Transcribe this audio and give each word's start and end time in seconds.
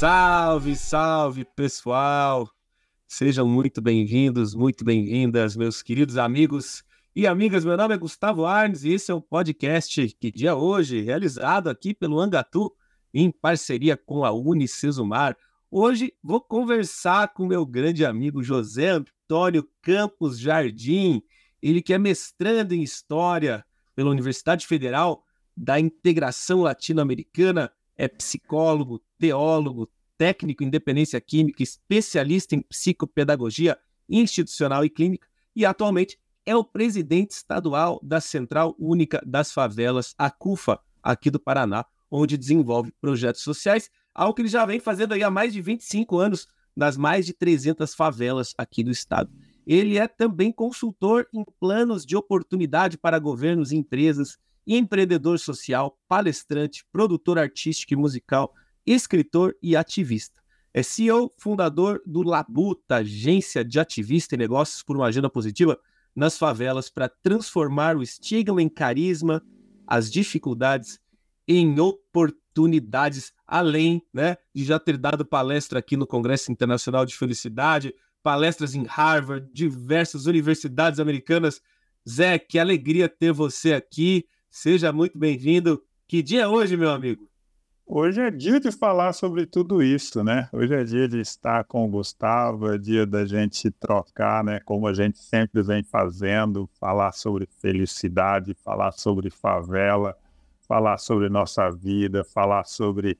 Salve, 0.00 0.76
salve, 0.76 1.44
pessoal! 1.44 2.48
Sejam 3.06 3.46
muito 3.46 3.82
bem-vindos, 3.82 4.54
muito 4.54 4.82
bem-vindas, 4.82 5.54
meus 5.54 5.82
queridos 5.82 6.16
amigos 6.16 6.82
e 7.14 7.26
amigas. 7.26 7.66
Meu 7.66 7.76
nome 7.76 7.92
é 7.92 7.98
Gustavo 7.98 8.46
Arnes 8.46 8.82
e 8.82 8.94
esse 8.94 9.10
é 9.10 9.14
o 9.14 9.20
podcast 9.20 10.16
Que 10.18 10.32
Dia 10.32 10.56
Hoje, 10.56 11.02
realizado 11.02 11.68
aqui 11.68 11.92
pelo 11.92 12.18
Angatu, 12.18 12.74
em 13.12 13.30
parceria 13.30 13.94
com 13.94 14.24
a 14.24 14.32
Unicesumar. 14.32 15.36
Hoje 15.70 16.14
vou 16.22 16.40
conversar 16.40 17.34
com 17.34 17.44
meu 17.44 17.66
grande 17.66 18.02
amigo 18.02 18.42
José 18.42 18.88
Antônio 18.88 19.68
Campos 19.82 20.40
Jardim, 20.40 21.22
ele 21.60 21.82
que 21.82 21.92
é 21.92 21.98
mestrando 21.98 22.74
em 22.74 22.82
História 22.82 23.62
pela 23.94 24.08
Universidade 24.08 24.66
Federal 24.66 25.22
da 25.54 25.78
Integração 25.78 26.62
Latino-Americana, 26.62 27.70
é 28.00 28.08
psicólogo, 28.08 29.02
teólogo, 29.18 29.86
técnico 30.16 30.64
em 30.64 30.70
dependência 30.70 31.20
química, 31.20 31.62
especialista 31.62 32.54
em 32.54 32.62
psicopedagogia 32.62 33.76
institucional 34.08 34.82
e 34.82 34.88
clínica 34.88 35.28
e 35.54 35.66
atualmente 35.66 36.18
é 36.46 36.56
o 36.56 36.64
presidente 36.64 37.32
estadual 37.32 38.00
da 38.02 38.18
Central 38.18 38.74
Única 38.78 39.20
das 39.26 39.52
Favelas, 39.52 40.14
a 40.16 40.30
CUFA, 40.30 40.80
aqui 41.02 41.30
do 41.30 41.38
Paraná, 41.38 41.84
onde 42.10 42.38
desenvolve 42.38 42.90
projetos 43.02 43.42
sociais, 43.42 43.90
algo 44.14 44.32
que 44.32 44.40
ele 44.40 44.48
já 44.48 44.64
vem 44.64 44.80
fazendo 44.80 45.12
aí 45.12 45.22
há 45.22 45.30
mais 45.30 45.52
de 45.52 45.60
25 45.60 46.18
anos 46.18 46.48
nas 46.74 46.96
mais 46.96 47.26
de 47.26 47.34
300 47.34 47.94
favelas 47.94 48.54
aqui 48.56 48.82
do 48.82 48.90
estado. 48.90 49.30
Ele 49.66 49.98
é 49.98 50.08
também 50.08 50.50
consultor 50.50 51.28
em 51.34 51.44
planos 51.60 52.06
de 52.06 52.16
oportunidade 52.16 52.96
para 52.96 53.18
governos 53.18 53.72
e 53.72 53.76
empresas, 53.76 54.38
empreendedor 54.76 55.38
social, 55.38 55.98
palestrante, 56.08 56.84
produtor 56.92 57.38
artístico 57.38 57.94
e 57.94 57.96
musical, 57.96 58.54
escritor 58.86 59.56
e 59.62 59.76
ativista. 59.76 60.40
É 60.72 60.82
CEO, 60.82 61.32
fundador 61.36 62.00
do 62.06 62.22
Labuta, 62.22 62.96
agência 62.96 63.64
de 63.64 63.80
ativista 63.80 64.34
e 64.34 64.38
negócios 64.38 64.82
por 64.82 64.96
uma 64.96 65.06
agenda 65.06 65.28
positiva 65.28 65.78
nas 66.14 66.38
favelas 66.38 66.88
para 66.88 67.08
transformar 67.08 67.96
o 67.96 68.02
estigma 68.02 68.62
em 68.62 68.68
carisma, 68.68 69.42
as 69.86 70.10
dificuldades 70.10 71.00
em 71.48 71.78
oportunidades, 71.80 73.32
além 73.44 74.00
né, 74.12 74.36
de 74.54 74.64
já 74.64 74.78
ter 74.78 74.96
dado 74.96 75.24
palestra 75.24 75.80
aqui 75.80 75.96
no 75.96 76.06
Congresso 76.06 76.52
Internacional 76.52 77.04
de 77.04 77.16
Felicidade, 77.16 77.92
palestras 78.22 78.74
em 78.74 78.84
Harvard, 78.84 79.48
diversas 79.52 80.26
universidades 80.26 81.00
americanas. 81.00 81.60
Zé, 82.08 82.38
que 82.38 82.58
alegria 82.58 83.08
ter 83.08 83.32
você 83.32 83.74
aqui. 83.74 84.26
Seja 84.50 84.92
muito 84.92 85.16
bem-vindo. 85.16 85.80
Que 86.08 86.20
dia 86.22 86.42
é 86.42 86.48
hoje, 86.48 86.76
meu 86.76 86.90
amigo? 86.90 87.30
Hoje 87.86 88.20
é 88.20 88.30
dia 88.32 88.58
de 88.58 88.72
falar 88.72 89.12
sobre 89.12 89.46
tudo 89.46 89.80
isso, 89.80 90.24
né? 90.24 90.48
Hoje 90.52 90.74
é 90.74 90.82
dia 90.82 91.08
de 91.08 91.20
estar 91.20 91.62
com 91.64 91.84
o 91.86 91.88
Gustavo, 91.88 92.72
é 92.72 92.76
dia 92.76 93.06
da 93.06 93.24
gente 93.24 93.70
trocar, 93.70 94.42
né? 94.42 94.58
Como 94.64 94.88
a 94.88 94.92
gente 94.92 95.20
sempre 95.20 95.62
vem 95.62 95.84
fazendo, 95.84 96.68
falar 96.80 97.12
sobre 97.12 97.48
felicidade, 97.60 98.56
falar 98.64 98.90
sobre 98.90 99.30
favela, 99.30 100.18
falar 100.66 100.98
sobre 100.98 101.28
nossa 101.28 101.70
vida, 101.70 102.24
falar 102.24 102.64
sobre 102.64 103.16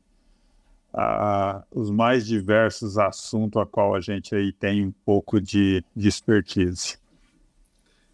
uh, 0.92 1.62
os 1.70 1.91
mais 1.91 2.27
diversos 2.27 2.98
assuntos 2.98 3.62
a 3.62 3.67
qual 3.67 3.95
a 3.95 4.01
gente 4.01 4.34
aí 4.34 4.53
tem 4.53 4.84
um 4.84 4.92
pouco 5.05 5.41
de, 5.41 5.84
de 5.95 6.08
expertise. 6.08 6.98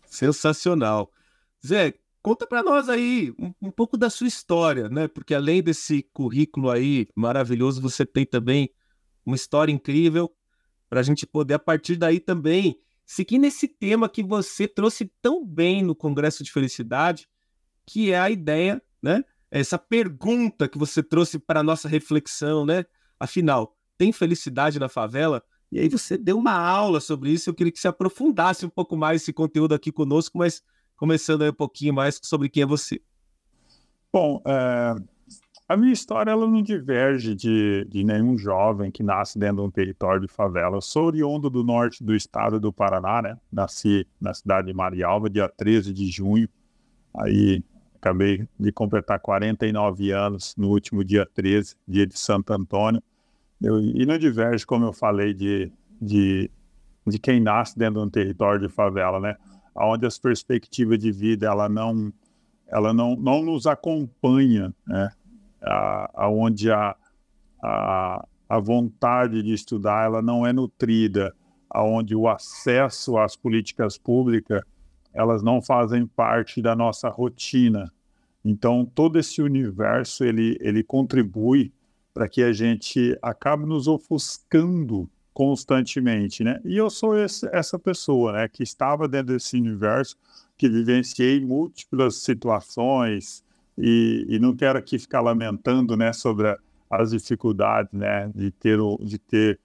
Sensacional. 0.04 1.10
Zé, 1.66 1.94
Conta 2.26 2.44
para 2.44 2.60
nós 2.60 2.88
aí 2.88 3.32
um, 3.38 3.54
um, 3.62 3.70
pouco 3.70 3.96
da 3.96 4.10
sua 4.10 4.26
história, 4.26 4.88
né? 4.88 5.06
Porque 5.06 5.32
além 5.32 5.62
desse 5.62 6.02
currículo 6.12 6.68
aí 6.68 7.06
maravilhoso, 7.14 7.80
você 7.80 8.04
tem 8.04 8.26
também 8.26 8.68
uma 9.24 9.36
história 9.36 9.70
incrível 9.70 10.34
para 10.90 10.98
a 10.98 11.02
gente 11.04 11.24
poder, 11.24 11.54
a 11.54 11.58
partir 11.60 11.94
daí 11.94 12.18
também, 12.18 12.80
seguir 13.04 13.38
nesse 13.38 13.68
tema 13.68 14.08
que 14.08 14.24
você 14.24 14.66
trouxe 14.66 15.08
tão 15.22 15.46
bem 15.46 15.84
no 15.84 15.94
Congresso 15.94 16.42
de 16.42 16.50
Felicidade, 16.50 17.28
que 17.86 18.10
é 18.10 18.18
a 18.18 18.28
ideia, 18.28 18.82
né? 19.00 19.22
Essa 19.48 19.78
pergunta 19.78 20.66
que 20.68 20.78
você 20.78 21.04
trouxe 21.04 21.38
para 21.38 21.60
a 21.60 21.62
nossa 21.62 21.88
reflexão, 21.88 22.66
né? 22.66 22.86
Afinal, 23.20 23.78
tem 23.96 24.10
felicidade 24.10 24.80
na 24.80 24.88
favela? 24.88 25.44
E 25.70 25.78
aí 25.78 25.88
você 25.88 26.18
deu 26.18 26.36
uma 26.36 26.54
aula 26.54 26.98
sobre 26.98 27.30
isso, 27.30 27.48
eu 27.48 27.54
queria 27.54 27.72
que 27.72 27.78
você 27.78 27.86
aprofundasse 27.86 28.66
um 28.66 28.70
pouco 28.70 28.96
mais 28.96 29.22
esse 29.22 29.32
conteúdo 29.32 29.76
aqui 29.76 29.92
conosco, 29.92 30.36
mas 30.36 30.60
começando 30.96 31.42
aí 31.42 31.50
um 31.50 31.54
pouquinho 31.54 31.94
mais 31.94 32.18
sobre 32.22 32.48
quem 32.48 32.62
é 32.62 32.66
você. 32.66 33.00
Bom, 34.12 34.40
é, 34.46 34.94
a 35.68 35.76
minha 35.76 35.92
história 35.92 36.30
ela 36.30 36.46
não 36.46 36.62
diverge 36.62 37.34
de, 37.34 37.84
de 37.88 38.04
nenhum 38.04 38.38
jovem 38.38 38.90
que 38.90 39.02
nasce 39.02 39.38
dentro 39.38 39.56
de 39.56 39.62
um 39.62 39.70
território 39.70 40.20
de 40.20 40.28
favela. 40.28 40.76
Eu 40.76 40.80
sou 40.80 41.06
oriundo 41.06 41.50
do 41.50 41.64
norte 41.64 42.04
do 42.04 42.14
estado 42.14 42.60
do 42.60 42.72
Paraná, 42.72 43.20
né? 43.20 43.36
Nasci 43.52 44.06
na 44.20 44.32
cidade 44.32 44.68
de 44.68 44.74
Marialva, 44.74 45.28
dia 45.28 45.48
13 45.48 45.92
de 45.92 46.08
junho. 46.08 46.48
Aí 47.14 47.64
acabei 47.96 48.48
de 48.58 48.70
completar 48.70 49.18
49 49.18 50.12
anos 50.12 50.54
no 50.56 50.68
último 50.68 51.02
dia 51.02 51.28
13, 51.34 51.74
dia 51.86 52.06
de 52.06 52.16
Santo 52.16 52.52
Antônio. 52.52 53.02
Eu, 53.60 53.80
e 53.80 54.06
não 54.06 54.18
diverge, 54.18 54.64
como 54.64 54.84
eu 54.84 54.92
falei, 54.92 55.34
de, 55.34 55.72
de, 56.00 56.48
de 57.04 57.18
quem 57.18 57.40
nasce 57.40 57.76
dentro 57.76 58.00
de 58.00 58.06
um 58.06 58.10
território 58.10 58.68
de 58.68 58.72
favela, 58.72 59.18
né? 59.18 59.36
Onde 59.78 60.06
as 60.06 60.18
perspectivas 60.18 60.98
de 60.98 61.12
vida 61.12 61.46
ela 61.46 61.68
não 61.68 62.12
ela 62.68 62.92
não, 62.92 63.14
não 63.14 63.44
nos 63.44 63.64
acompanha, 63.64 64.74
né? 64.86 65.10
Aonde 66.14 66.70
a, 66.70 66.96
a, 67.62 68.26
a 68.48 68.58
vontade 68.58 69.40
de 69.42 69.52
estudar 69.52 70.04
ela 70.04 70.20
não 70.20 70.44
é 70.44 70.52
nutrida, 70.52 71.34
aonde 71.70 72.14
o 72.16 72.28
acesso 72.28 73.18
às 73.18 73.36
políticas 73.36 73.96
públicas 73.96 74.62
elas 75.12 75.42
não 75.42 75.62
fazem 75.62 76.06
parte 76.06 76.60
da 76.60 76.74
nossa 76.74 77.08
rotina. 77.08 77.90
Então 78.44 78.84
todo 78.84 79.18
esse 79.18 79.40
universo 79.40 80.24
ele 80.24 80.58
ele 80.60 80.82
contribui 80.82 81.72
para 82.12 82.28
que 82.28 82.42
a 82.42 82.52
gente 82.52 83.16
acabe 83.22 83.64
nos 83.66 83.86
ofuscando 83.86 85.08
constantemente, 85.36 86.42
né? 86.42 86.58
E 86.64 86.78
eu 86.78 86.88
sou 86.88 87.14
esse, 87.14 87.46
essa 87.52 87.78
pessoa, 87.78 88.32
né, 88.32 88.48
que 88.48 88.62
estava 88.62 89.06
dentro 89.06 89.34
desse 89.34 89.58
universo, 89.58 90.16
que 90.56 90.66
vivenciei 90.66 91.44
múltiplas 91.44 92.22
situações 92.22 93.44
e, 93.76 94.24
e 94.30 94.38
não 94.38 94.56
quero 94.56 94.78
aqui 94.78 94.98
ficar 94.98 95.20
lamentando, 95.20 95.94
né, 95.94 96.10
sobre 96.14 96.48
a, 96.48 96.56
as 96.88 97.10
dificuldades, 97.10 97.92
né, 97.92 98.32
de 98.34 98.50
ter 98.50 98.80
o, 98.80 98.96
de 99.02 99.18
ter 99.18 99.60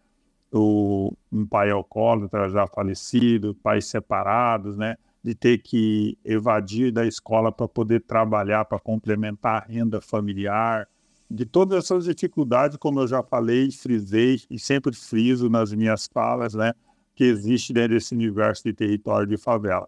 o, 0.51 1.13
um 1.31 1.45
pai 1.45 1.71
alcoólatra 1.71 2.49
já 2.49 2.67
falecido, 2.67 3.55
pais 3.63 3.85
separados, 3.85 4.75
né, 4.75 4.97
de 5.23 5.33
ter 5.33 5.59
que 5.59 6.17
evadir 6.25 6.91
da 6.91 7.05
escola 7.05 7.49
para 7.49 7.65
poder 7.65 8.01
trabalhar, 8.01 8.65
para 8.65 8.77
complementar 8.77 9.61
a 9.61 9.65
renda 9.71 10.01
familiar, 10.01 10.85
de 11.31 11.45
todas 11.45 11.85
essas 11.85 12.05
dificuldades, 12.05 12.77
como 12.77 12.99
eu 12.99 13.07
já 13.07 13.23
falei, 13.23 13.71
frisei 13.71 14.41
e 14.49 14.59
sempre 14.59 14.93
friso 14.93 15.49
nas 15.49 15.71
minhas 15.71 16.07
falas, 16.11 16.53
né, 16.53 16.73
que 17.15 17.23
existe 17.23 17.71
dentro 17.71 17.93
desse 17.93 18.13
universo 18.13 18.63
de 18.63 18.73
território 18.73 19.27
de 19.27 19.37
favela. 19.37 19.87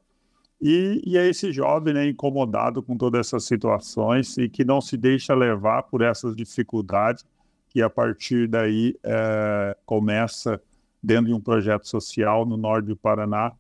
E, 0.62 1.02
e 1.06 1.18
é 1.18 1.28
esse 1.28 1.52
jovem 1.52 1.94
né, 1.94 2.08
incomodado 2.08 2.82
com 2.82 2.96
todas 2.96 3.28
essas 3.28 3.44
situações 3.44 4.38
e 4.38 4.48
que 4.48 4.64
não 4.64 4.80
se 4.80 4.96
deixa 4.96 5.36
levar 5.36 5.84
por 5.84 6.02
essas 6.02 6.36
dificuldades, 6.36 7.26
que 7.68 7.82
a 7.82 7.90
partir 7.90 8.48
daí 8.48 8.96
é, 9.04 9.76
começa, 9.86 10.62
dentro 11.02 11.26
de 11.26 11.34
um 11.34 11.42
projeto 11.42 11.86
social 11.86 12.46
no 12.46 12.56
norte 12.56 12.86
do 12.86 12.96
Paraná, 12.96 13.52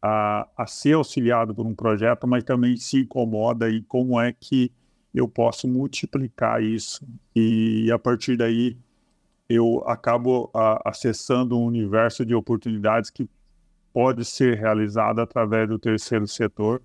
a, 0.00 0.46
a 0.56 0.66
ser 0.68 0.92
auxiliado 0.92 1.52
por 1.52 1.66
um 1.66 1.74
projeto, 1.74 2.28
mas 2.28 2.44
também 2.44 2.76
se 2.76 3.00
incomoda 3.00 3.68
e 3.68 3.82
como 3.82 4.20
é 4.20 4.32
que 4.32 4.70
eu 5.14 5.28
posso 5.28 5.66
multiplicar 5.66 6.62
isso 6.62 7.06
e 7.34 7.90
a 7.92 7.98
partir 7.98 8.36
daí 8.36 8.76
eu 9.48 9.82
acabo 9.86 10.50
a, 10.54 10.90
acessando 10.90 11.58
um 11.58 11.64
universo 11.64 12.24
de 12.24 12.34
oportunidades 12.34 13.10
que 13.10 13.28
pode 13.92 14.24
ser 14.24 14.58
realizado 14.58 15.20
através 15.20 15.68
do 15.68 15.78
terceiro 15.78 16.26
setor 16.26 16.82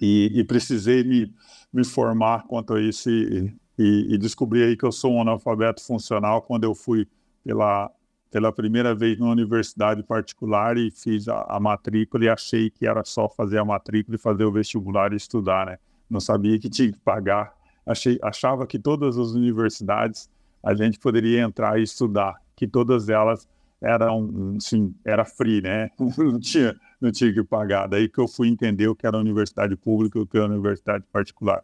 e, 0.00 0.30
e 0.34 0.44
precisei 0.44 1.02
me, 1.02 1.34
me 1.72 1.84
formar 1.84 2.46
quanto 2.46 2.74
a 2.74 2.80
isso 2.80 3.10
e, 3.10 3.52
e, 3.78 4.14
e 4.14 4.18
descobri 4.18 4.62
aí 4.62 4.76
que 4.76 4.84
eu 4.84 4.92
sou 4.92 5.14
um 5.14 5.20
analfabeto 5.20 5.84
funcional 5.84 6.42
quando 6.42 6.64
eu 6.64 6.74
fui 6.74 7.08
pela 7.42 7.90
pela 8.30 8.52
primeira 8.52 8.94
vez 8.94 9.18
numa 9.18 9.30
universidade 9.30 10.02
particular 10.02 10.76
e 10.76 10.90
fiz 10.90 11.28
a, 11.28 11.46
a 11.48 11.60
matrícula 11.60 12.24
e 12.24 12.28
achei 12.28 12.68
que 12.68 12.86
era 12.86 13.04
só 13.04 13.28
fazer 13.28 13.58
a 13.58 13.64
matrícula 13.64 14.16
e 14.16 14.18
fazer 14.18 14.44
o 14.44 14.52
vestibular 14.52 15.12
e 15.12 15.16
estudar, 15.16 15.64
né? 15.64 15.78
Não 16.08 16.20
sabia 16.20 16.58
que 16.58 16.68
tinha 16.68 16.92
que 16.92 16.98
pagar. 16.98 17.54
Achei, 17.84 18.18
achava 18.22 18.66
que 18.66 18.78
todas 18.78 19.16
as 19.18 19.30
universidades 19.30 20.28
a 20.62 20.74
gente 20.74 20.98
poderia 20.98 21.42
entrar 21.42 21.78
e 21.78 21.82
estudar, 21.82 22.34
que 22.56 22.66
todas 22.66 23.08
elas 23.08 23.48
eram, 23.80 24.58
sim, 24.58 24.94
era 25.04 25.24
free, 25.24 25.60
né? 25.62 25.90
não 26.18 26.40
tinha, 26.40 26.74
não 27.00 27.12
tinha 27.12 27.32
que 27.32 27.44
pagar. 27.44 27.86
Daí 27.86 28.08
que 28.08 28.18
eu 28.18 28.26
fui 28.26 28.48
entender 28.48 28.88
o 28.88 28.96
que 28.96 29.06
era 29.06 29.16
universidade 29.16 29.76
pública 29.76 30.18
e 30.18 30.22
o 30.22 30.26
que 30.26 30.36
era 30.36 30.46
universidade 30.46 31.04
particular. 31.12 31.62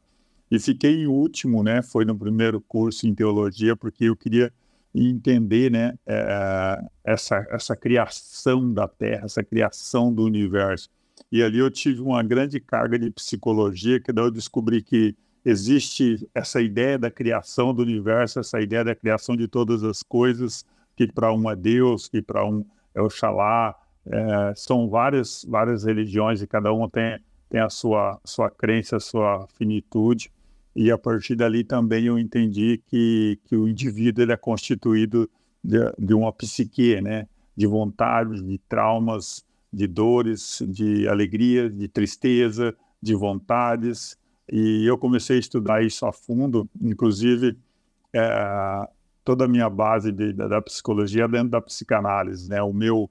E 0.50 0.58
fiquei 0.58 1.02
em 1.02 1.06
último, 1.06 1.62
né? 1.62 1.82
Foi 1.82 2.04
no 2.04 2.16
primeiro 2.16 2.60
curso 2.60 3.06
em 3.06 3.14
teologia, 3.14 3.74
porque 3.74 4.04
eu 4.04 4.16
queria 4.16 4.52
entender 4.94 5.70
né, 5.70 5.94
é, 6.06 6.84
essa, 7.02 7.46
essa 7.50 7.74
criação 7.74 8.72
da 8.72 8.86
Terra, 8.86 9.24
essa 9.24 9.42
criação 9.42 10.12
do 10.12 10.22
universo. 10.22 10.90
E 11.32 11.42
ali 11.42 11.60
eu 11.60 11.70
tive 11.70 12.02
uma 12.02 12.22
grande 12.22 12.60
carga 12.60 12.98
de 12.98 13.10
psicologia, 13.10 13.98
que 13.98 14.12
daí 14.12 14.26
eu 14.26 14.30
descobri 14.30 14.82
que 14.82 15.16
existe 15.42 16.28
essa 16.34 16.60
ideia 16.60 16.98
da 16.98 17.10
criação 17.10 17.72
do 17.72 17.80
universo, 17.80 18.38
essa 18.38 18.60
ideia 18.60 18.84
da 18.84 18.94
criação 18.94 19.34
de 19.34 19.48
todas 19.48 19.82
as 19.82 20.02
coisas, 20.02 20.62
que 20.94 21.10
para 21.10 21.32
um 21.32 21.50
é 21.50 21.56
Deus, 21.56 22.06
que 22.06 22.20
para 22.20 22.46
um 22.46 22.62
é 22.94 23.00
Oxalá, 23.00 23.74
é, 24.04 24.52
são 24.54 24.90
várias, 24.90 25.46
várias 25.48 25.84
religiões 25.84 26.42
e 26.42 26.46
cada 26.46 26.70
uma 26.70 26.90
tem, 26.90 27.18
tem 27.48 27.62
a 27.62 27.70
sua, 27.70 28.20
sua 28.22 28.50
crença, 28.50 28.96
a 28.96 29.00
sua 29.00 29.46
finitude. 29.54 30.30
E 30.76 30.90
a 30.90 30.98
partir 30.98 31.34
dali 31.34 31.64
também 31.64 32.04
eu 32.04 32.18
entendi 32.18 32.82
que, 32.86 33.38
que 33.46 33.56
o 33.56 33.66
indivíduo 33.66 34.22
ele 34.22 34.32
é 34.32 34.36
constituído 34.36 35.30
de, 35.64 35.78
de 35.98 36.12
uma 36.12 36.30
psique, 36.30 37.00
né? 37.00 37.26
de 37.56 37.66
vontades, 37.66 38.42
de 38.42 38.58
traumas, 38.68 39.44
de 39.72 39.86
dores, 39.86 40.62
de 40.68 41.08
alegria, 41.08 41.70
de 41.70 41.88
tristeza, 41.88 42.74
de 43.00 43.14
vontades. 43.14 44.18
E 44.50 44.84
eu 44.86 44.98
comecei 44.98 45.36
a 45.36 45.40
estudar 45.40 45.82
isso 45.82 46.04
a 46.04 46.12
fundo, 46.12 46.68
inclusive 46.80 47.56
é, 48.12 48.88
toda 49.24 49.44
a 49.44 49.48
minha 49.48 49.70
base 49.70 50.12
de, 50.12 50.32
da, 50.32 50.48
da, 50.48 50.62
psicologia 50.62 51.24
é 51.24 51.28
dentro 51.28 51.50
da 51.50 51.60
psicanálise. 51.60 52.48
Né? 52.48 52.62
O 52.62 52.72
meu 52.72 53.10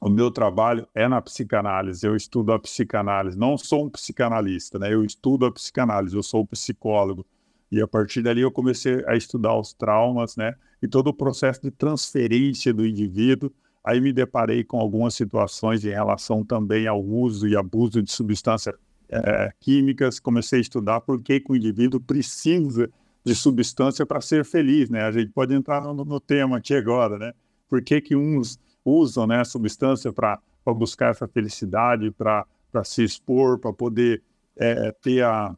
o 0.00 0.10
meu 0.10 0.32
trabalho 0.32 0.84
é 0.96 1.06
na 1.06 1.22
psicanálise, 1.22 2.04
eu 2.04 2.16
estudo 2.16 2.52
a 2.52 2.58
psicanálise. 2.58 3.38
Não 3.38 3.56
sou 3.56 3.86
um 3.86 3.88
psicanalista, 3.88 4.76
né? 4.76 4.92
Eu 4.92 5.04
estudo 5.04 5.46
a 5.46 5.52
psicanálise, 5.52 6.16
eu 6.16 6.24
sou 6.24 6.44
psicólogo. 6.44 7.24
E 7.70 7.80
a 7.80 7.86
partir 7.86 8.20
dali 8.20 8.40
eu 8.40 8.50
comecei 8.50 9.04
a 9.06 9.14
estudar 9.14 9.56
os 9.56 9.72
traumas, 9.72 10.36
né? 10.36 10.56
E 10.82 10.88
todo 10.88 11.06
o 11.06 11.14
processo 11.14 11.62
de 11.62 11.70
transferência 11.70 12.74
do 12.74 12.84
indivíduo. 12.84 13.52
Aí 13.84 14.00
me 14.00 14.12
deparei 14.12 14.62
com 14.62 14.78
algumas 14.78 15.14
situações 15.14 15.84
em 15.84 15.90
relação 15.90 16.44
também 16.44 16.86
ao 16.86 17.02
uso 17.02 17.48
e 17.48 17.56
abuso 17.56 18.02
de 18.02 18.12
substâncias 18.12 18.74
é, 19.08 19.52
químicas. 19.60 20.20
Comecei 20.20 20.58
a 20.58 20.62
estudar 20.62 21.00
por 21.00 21.20
que, 21.22 21.42
o 21.48 21.56
indivíduo 21.56 22.00
precisa 22.00 22.88
de 23.24 23.34
substância 23.34 24.06
para 24.06 24.20
ser 24.20 24.44
feliz, 24.44 24.88
né? 24.88 25.02
A 25.02 25.12
gente 25.12 25.30
pode 25.32 25.54
entrar 25.54 25.80
no, 25.82 26.04
no 26.04 26.20
tema 26.20 26.58
aqui 26.58 26.74
agora, 26.74 27.18
né? 27.18 27.32
Por 27.68 27.82
que, 27.82 28.00
que 28.00 28.16
uns 28.16 28.58
usam 28.84 29.26
né, 29.26 29.40
a 29.40 29.44
substância 29.44 30.12
para 30.12 30.40
buscar 30.66 31.10
essa 31.10 31.26
felicidade, 31.28 32.10
para 32.10 32.46
se 32.84 33.02
expor, 33.02 33.58
para 33.58 33.72
poder 33.72 34.22
é, 34.56 34.92
ter 35.00 35.24
a, 35.24 35.56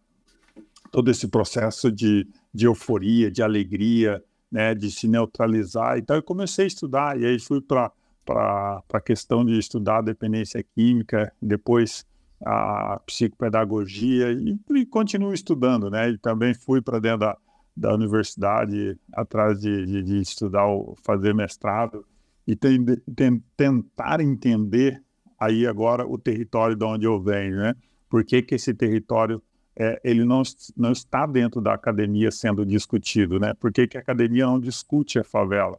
todo 0.91 1.11
esse 1.11 1.27
processo 1.27 1.91
de, 1.91 2.27
de 2.53 2.67
euforia, 2.67 3.31
de 3.31 3.43
alegria, 3.43 4.23
né, 4.51 4.75
de 4.75 4.91
se 4.91 5.09
neutralizar. 5.09 5.99
Então, 5.99 6.15
eu 6.17 6.23
comecei 6.23 6.65
a 6.65 6.69
estudar, 6.69 7.21
e 7.21 7.27
aí 7.27 7.39
fui 7.41 7.61
para 7.61 7.91
a 8.33 9.01
questão 9.01 9.45
de 9.45 9.59
estudar 9.59 10.01
dependência 10.01 10.63
química, 10.63 11.33
depois 11.41 12.07
a 12.45 13.01
psicopedagogia, 13.07 14.33
e, 14.33 14.59
e 14.71 14.87
continuo 14.87 15.33
estudando, 15.33 15.91
né? 15.91 16.11
E 16.11 16.19
também 16.19 16.55
fui 16.55 16.83
para 16.83 16.99
dentro 16.99 17.21
da, 17.21 17.39
da 17.77 17.95
universidade 17.95 18.99
atrás 19.13 19.61
de, 19.61 19.87
de, 19.87 20.03
de 20.03 20.21
estudar, 20.21 20.67
fazer 21.05 21.35
mestrado 21.35 22.05
e 22.47 22.55
tem, 22.55 22.85
tem, 23.17 23.43
tentar 23.57 24.21
entender 24.21 25.03
aí 25.39 25.67
agora 25.67 26.07
o 26.07 26.19
território 26.19 26.77
de 26.77 26.85
onde 26.85 27.07
eu 27.07 27.21
venho, 27.21 27.57
né? 27.57 27.75
Por 28.09 28.25
que, 28.25 28.43
que 28.43 28.55
esse 28.55 28.75
território 28.75 29.43
é, 29.77 30.01
ele 30.05 30.25
não, 30.25 30.43
não 30.77 30.93
está 30.93 31.27
dentro 31.27 31.61
da 31.61 31.75
academia 31.75 32.31
sendo 32.31 32.65
discutido, 32.65 33.41
né? 33.41 33.55
Por 33.55 33.73
que, 33.73 33.87
que 33.87 33.97
a 33.97 34.01
academia 34.01 34.47
não 34.47 34.61
discute 34.61 35.19
a 35.19 35.25
favela, 35.25 35.79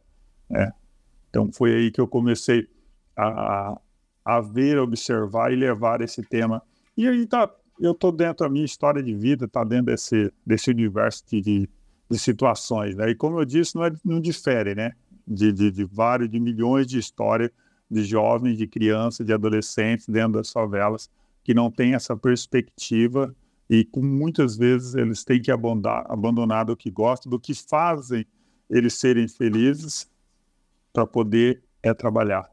né? 0.50 0.72
Então 1.28 1.50
foi 1.52 1.74
aí 1.74 1.90
que 1.90 2.00
eu 2.00 2.08
comecei 2.08 2.68
a, 3.16 3.78
a 4.24 4.40
ver, 4.40 4.78
observar 4.78 5.52
e 5.52 5.56
levar 5.56 6.00
esse 6.00 6.22
tema. 6.22 6.62
E 6.96 7.06
aí 7.06 7.26
tá, 7.26 7.50
eu 7.80 7.94
tô 7.94 8.10
dentro 8.10 8.46
da 8.46 8.52
minha 8.52 8.64
história 8.64 9.02
de 9.02 9.14
vida, 9.14 9.46
tá 9.46 9.64
dentro 9.64 9.86
desse, 9.86 10.32
desse 10.44 10.70
universo 10.70 11.24
de, 11.26 11.40
de, 11.40 11.70
de 12.10 12.18
situações, 12.18 12.94
né? 12.94 13.10
E 13.10 13.14
como 13.14 13.40
eu 13.40 13.44
disse, 13.44 13.76
não, 13.76 13.84
é, 13.84 13.92
não 14.04 14.20
difere, 14.20 14.74
né? 14.74 14.92
de, 15.26 15.52
de, 15.52 15.70
de 15.70 15.84
vários, 15.84 16.30
de 16.30 16.38
milhões 16.38 16.86
de 16.86 16.98
histórias 16.98 17.50
de 17.90 18.04
jovens, 18.04 18.56
de 18.56 18.66
crianças, 18.66 19.26
de 19.26 19.32
adolescentes 19.32 20.08
dentro 20.08 20.32
das 20.32 20.50
favelas 20.50 21.10
que 21.42 21.54
não 21.54 21.70
têm 21.70 21.94
essa 21.94 22.16
perspectiva 22.16 23.34
e 23.68 23.84
com 23.84 24.02
muitas 24.02 24.56
vezes 24.56 24.94
eles 24.94 25.24
têm 25.24 25.40
que 25.40 25.50
abandonar, 25.50 26.04
abandonar 26.08 26.64
do 26.64 26.76
que 26.76 26.90
gostam, 26.90 27.30
do 27.30 27.38
que 27.38 27.54
fazem 27.54 28.26
eles 28.68 28.94
serem 28.94 29.28
felizes 29.28 30.08
para 30.96 31.06
poder 31.06 31.62
é 31.82 31.92
trabalhar. 31.92 32.50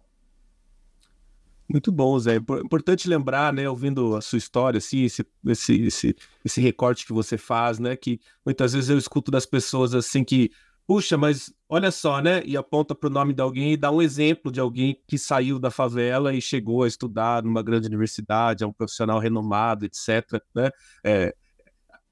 Muito 1.70 1.94
bom, 1.94 2.20
Zé. 2.20 2.36
Importante 2.36 3.08
lembrar, 3.08 3.54
né, 3.54 3.70
ouvindo 3.70 4.18
a 4.18 4.22
sua 4.22 4.38
história, 4.38 4.80
assim, 4.80 5.06
esse, 5.06 5.26
esse, 5.48 5.82
esse, 5.82 6.16
esse 6.44 6.60
recorte 6.60 7.06
que 7.06 7.14
você 7.14 7.38
faz, 7.38 7.80
né, 7.80 7.96
que 7.96 8.20
muitas 8.46 8.74
vezes 8.74 8.90
eu 8.90 8.98
escuto 8.98 9.32
das 9.32 9.46
pessoas 9.46 9.96
assim 9.96 10.26
que 10.26 10.52
puxa, 10.86 11.18
mas 11.18 11.54
olha 11.70 11.90
só, 11.90 12.20
né? 12.20 12.44
E 12.44 12.58
aponta 12.58 12.94
para 12.94 13.08
o 13.08 13.10
nome 13.10 13.34
de 13.34 13.42
alguém 13.42 13.72
e 13.72 13.78
dá 13.78 13.90
um 13.90 14.02
exemplo 14.02 14.52
de 14.52 14.60
alguém 14.60 15.02
que 15.08 15.18
saiu 15.18 15.58
da 15.58 15.72
favela 15.72 16.34
e 16.34 16.42
chegou 16.42 16.84
a 16.84 16.88
estudar 16.90 17.42
numa 17.42 17.64
grande 17.64 17.88
universidade, 17.88 18.66
é 18.66 18.68
um 18.68 18.74
profissional 18.74 19.18
renomado, 19.20 19.86
etc. 19.86 20.44
Né? 20.54 20.70
É, 21.02 21.34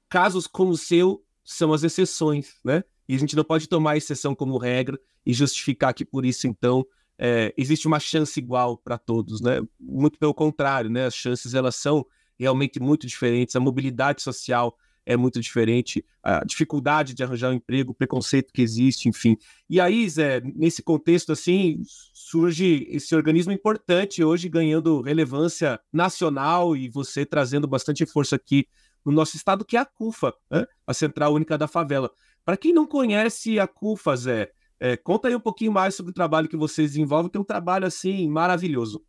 casos 0.08 0.46
como 0.46 0.70
o 0.70 0.78
seu 0.78 1.22
são 1.44 1.74
as 1.74 1.82
exceções, 1.82 2.54
né? 2.64 2.82
E 3.08 3.14
a 3.14 3.18
gente 3.18 3.36
não 3.36 3.44
pode 3.44 3.68
tomar 3.68 3.96
exceção 3.96 4.34
como 4.34 4.58
regra 4.58 4.98
e 5.24 5.32
justificar 5.32 5.92
que 5.94 6.04
por 6.04 6.24
isso, 6.24 6.46
então, 6.46 6.84
é, 7.18 7.52
existe 7.56 7.86
uma 7.86 8.00
chance 8.00 8.38
igual 8.38 8.76
para 8.76 8.98
todos, 8.98 9.40
né? 9.40 9.60
Muito 9.78 10.18
pelo 10.18 10.34
contrário, 10.34 10.90
né? 10.90 11.06
As 11.06 11.14
chances 11.14 11.54
elas 11.54 11.76
são 11.76 12.04
realmente 12.38 12.80
muito 12.80 13.06
diferentes, 13.06 13.54
a 13.54 13.60
mobilidade 13.60 14.22
social 14.22 14.76
é 15.04 15.16
muito 15.16 15.40
diferente, 15.40 16.04
a 16.22 16.44
dificuldade 16.44 17.14
de 17.14 17.22
arranjar 17.22 17.50
um 17.50 17.54
emprego, 17.54 17.90
o 17.92 17.94
preconceito 17.94 18.52
que 18.52 18.62
existe, 18.62 19.08
enfim. 19.08 19.36
E 19.68 19.80
aí, 19.80 20.08
Zé, 20.08 20.40
nesse 20.40 20.82
contexto 20.82 21.32
assim, 21.32 21.82
surge 22.12 22.86
esse 22.88 23.14
organismo 23.14 23.52
importante 23.52 24.22
hoje 24.22 24.48
ganhando 24.48 25.02
relevância 25.02 25.80
nacional 25.92 26.76
e 26.76 26.88
você 26.88 27.26
trazendo 27.26 27.66
bastante 27.66 28.06
força 28.06 28.36
aqui 28.36 28.66
no 29.04 29.12
nosso 29.12 29.36
estado, 29.36 29.64
que 29.64 29.76
é 29.76 29.80
a 29.80 29.84
CUFA, 29.84 30.32
né? 30.50 30.64
a 30.86 30.94
Central 30.94 31.34
Única 31.34 31.58
da 31.58 31.66
Favela. 31.66 32.10
Para 32.44 32.56
quem 32.56 32.72
não 32.72 32.86
conhece 32.86 33.58
a 33.58 33.66
CUFA, 33.66 34.16
Zé, 34.16 34.50
é, 34.80 34.96
conta 34.96 35.28
aí 35.28 35.36
um 35.36 35.40
pouquinho 35.40 35.72
mais 35.72 35.94
sobre 35.94 36.10
o 36.10 36.14
trabalho 36.14 36.48
que 36.48 36.56
vocês 36.56 36.92
desenvolvem, 36.92 37.30
que 37.30 37.38
é 37.38 37.40
um 37.40 37.44
trabalho 37.44 37.86
assim 37.86 38.28
maravilhoso. 38.28 39.02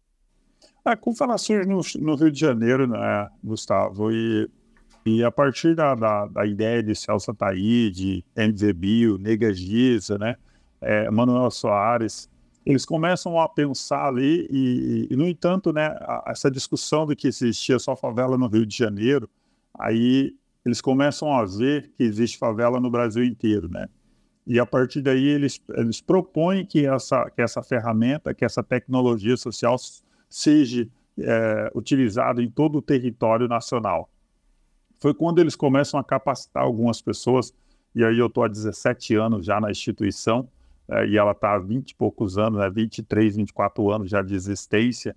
A 0.85 0.95
CUFA 0.95 1.25
nasceu 1.25 1.65
no, 1.65 1.81
no 1.99 2.15
Rio 2.15 2.31
de 2.31 2.39
Janeiro, 2.39 2.87
né, 2.87 3.29
Gustavo? 3.43 4.11
E 4.11 4.49
e 5.05 5.23
a 5.23 5.31
partir 5.31 5.75
da, 5.75 5.95
da, 5.95 6.25
da 6.27 6.45
ideia 6.45 6.81
de 6.81 6.95
Celso 6.95 7.31
Ataíde, 7.31 8.23
MV 8.35 8.73
Bio, 8.73 9.17
Nega 9.17 9.53
Giza, 9.53 10.17
né, 10.17 10.37
é, 10.79 11.11
Manuel 11.11 11.51
Soares, 11.51 12.29
eles 12.65 12.85
começam 12.85 13.37
a 13.39 13.49
pensar 13.49 14.07
ali 14.07 14.47
e, 14.49 15.07
e 15.11 15.15
no 15.15 15.27
entanto, 15.27 15.73
né, 15.73 15.87
a, 15.87 16.23
essa 16.27 16.49
discussão 16.49 17.05
de 17.05 17.15
que 17.15 17.27
existia 17.27 17.77
só 17.79 17.95
favela 17.95 18.37
no 18.37 18.47
Rio 18.47 18.65
de 18.65 18.77
Janeiro, 18.77 19.29
aí 19.77 20.33
eles 20.65 20.81
começam 20.81 21.31
a 21.33 21.43
ver 21.43 21.91
que 21.97 22.03
existe 22.03 22.37
favela 22.37 22.79
no 22.79 22.89
Brasil 22.89 23.23
inteiro, 23.23 23.69
né? 23.69 23.87
E 24.45 24.59
a 24.59 24.65
partir 24.65 25.01
daí 25.01 25.25
eles, 25.25 25.61
eles 25.69 26.01
propõem 26.01 26.65
que 26.65 26.85
essa, 26.85 27.29
que 27.29 27.41
essa 27.41 27.63
ferramenta, 27.63 28.33
que 28.33 28.43
essa 28.43 28.61
tecnologia 28.61 29.37
social 29.37 29.77
seja 30.29 30.87
é, 31.17 31.71
utilizada 31.73 32.41
em 32.41 32.49
todo 32.49 32.77
o 32.77 32.81
território 32.81 33.47
nacional. 33.47 34.09
Foi 34.99 35.13
quando 35.13 35.39
eles 35.39 35.55
começam 35.55 35.99
a 35.99 36.03
capacitar 36.03 36.63
algumas 36.63 37.01
pessoas, 37.01 37.53
e 37.95 38.03
aí 38.03 38.17
eu 38.17 38.27
estou 38.27 38.43
há 38.43 38.47
17 38.47 39.15
anos 39.15 39.45
já 39.45 39.59
na 39.61 39.69
instituição, 39.69 40.47
é, 40.89 41.07
e 41.07 41.17
ela 41.17 41.31
está 41.31 41.53
há 41.53 41.59
20 41.59 41.91
e 41.91 41.95
poucos 41.95 42.37
anos, 42.37 42.59
né, 42.59 42.69
23, 42.69 43.35
24 43.35 43.91
anos 43.91 44.09
já 44.09 44.21
de 44.21 44.33
existência, 44.35 45.15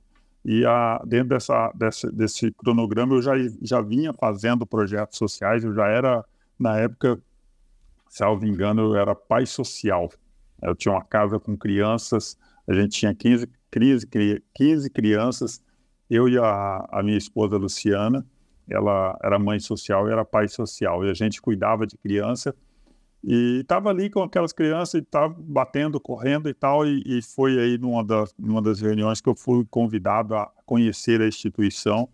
e 0.48 0.64
a, 0.64 1.02
dentro 1.04 1.30
dessa, 1.30 1.72
desse, 1.74 2.12
desse 2.12 2.52
cronograma 2.52 3.16
eu 3.16 3.20
já, 3.20 3.32
já 3.60 3.80
vinha 3.80 4.12
fazendo 4.12 4.64
projetos 4.64 5.18
sociais, 5.18 5.64
eu 5.64 5.74
já 5.74 5.88
era, 5.88 6.24
na 6.56 6.78
época, 6.78 7.20
salvo 8.08 8.46
engano, 8.46 8.94
eu 8.94 8.94
era 8.94 9.12
pai 9.12 9.44
social. 9.44 10.08
Eu 10.62 10.76
tinha 10.76 10.94
uma 10.94 11.02
casa 11.02 11.40
com 11.40 11.56
crianças, 11.56 12.38
a 12.68 12.72
gente 12.72 12.96
tinha 12.96 13.12
15, 13.12 13.48
15, 13.72 14.06
15 14.54 14.90
crianças, 14.90 15.60
eu 16.08 16.28
e 16.28 16.38
a, 16.38 16.86
a 16.92 17.02
minha 17.02 17.18
esposa 17.18 17.56
Luciana, 17.56 18.24
ela 18.70 19.18
era 19.24 19.40
mãe 19.40 19.58
social 19.58 20.08
e 20.08 20.12
era 20.12 20.24
pai 20.24 20.46
social, 20.46 21.04
e 21.04 21.10
a 21.10 21.14
gente 21.14 21.42
cuidava 21.42 21.84
de 21.88 21.98
criança, 21.98 22.54
e 23.22 23.60
estava 23.60 23.90
ali 23.90 24.08
com 24.08 24.22
aquelas 24.22 24.52
crianças 24.52 24.94
e 24.94 24.98
estava 24.98 25.34
batendo, 25.38 26.00
correndo 26.00 26.48
e 26.48 26.54
tal, 26.54 26.86
e, 26.86 27.02
e 27.04 27.22
foi 27.22 27.58
aí 27.58 27.78
numa 27.78 28.04
das, 28.04 28.34
numa 28.38 28.62
das 28.62 28.80
reuniões 28.80 29.20
que 29.20 29.28
eu 29.28 29.34
fui 29.34 29.64
convidado 29.68 30.34
a 30.34 30.50
conhecer 30.64 31.20
a 31.20 31.26
instituição, 31.26 32.08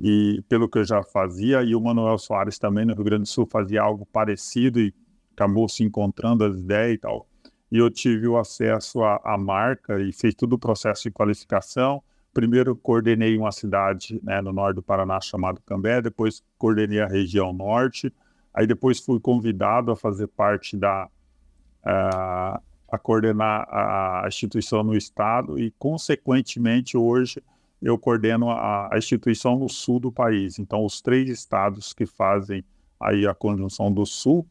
e 0.00 0.42
pelo 0.48 0.68
que 0.68 0.78
eu 0.78 0.84
já 0.84 1.02
fazia, 1.02 1.62
e 1.62 1.74
o 1.74 1.80
Manuel 1.80 2.18
Soares 2.18 2.58
também 2.58 2.84
no 2.84 2.94
Rio 2.94 3.04
Grande 3.04 3.22
do 3.22 3.28
Sul 3.28 3.48
fazia 3.50 3.82
algo 3.82 4.06
parecido 4.06 4.80
e 4.80 4.94
acabou 5.32 5.68
se 5.68 5.82
encontrando 5.84 6.44
as 6.44 6.56
ideias 6.56 6.94
e 6.94 6.98
tal. 6.98 7.28
e 7.70 7.78
eu 7.78 7.90
tive 7.90 8.26
o 8.26 8.38
acesso 8.38 9.02
à, 9.02 9.36
marca 9.38 10.00
e 10.00 10.12
fiz 10.12 10.34
todo 10.34 10.54
o 10.54 10.58
processo 10.58 11.04
de 11.04 11.10
qualificação. 11.10 12.02
Primeiro 12.32 12.74
coordenei 12.74 13.36
uma 13.36 13.52
cidade 13.52 14.20
né, 14.22 14.40
no 14.40 14.52
norte 14.52 14.76
do 14.76 14.82
Paraná 14.82 15.20
chamada 15.20 15.60
Cambé, 15.66 16.00
depois 16.00 16.42
coordenei 16.56 17.00
a 17.00 17.06
região 17.06 17.52
norte, 17.52 18.12
aí 18.52 18.66
depois 18.66 19.00
fui 19.00 19.20
convidado 19.20 19.90
a 19.90 19.96
fazer 19.96 20.26
parte 20.28 20.76
da 20.76 21.08
a, 21.84 22.60
a 22.90 22.98
coordenar 22.98 23.66
a 23.70 24.24
instituição 24.26 24.82
no 24.82 24.96
estado 24.96 25.58
e 25.58 25.70
consequentemente 25.78 26.96
hoje 26.96 27.42
eu 27.80 27.96
coordeno 27.96 28.50
a, 28.50 28.92
a, 28.92 28.98
instituição 28.98 29.56
no 29.56 29.68
sul 29.68 30.00
do 30.00 30.10
país. 30.10 30.58
Então 30.58 30.84
os 30.84 31.00
três 31.00 31.28
estados 31.30 31.92
que 31.92 32.06
fazem 32.06 32.64
aí 33.00 33.26
a 33.26 33.34
conjunção 33.34 33.92
do 33.92 34.04
sul 34.04 34.46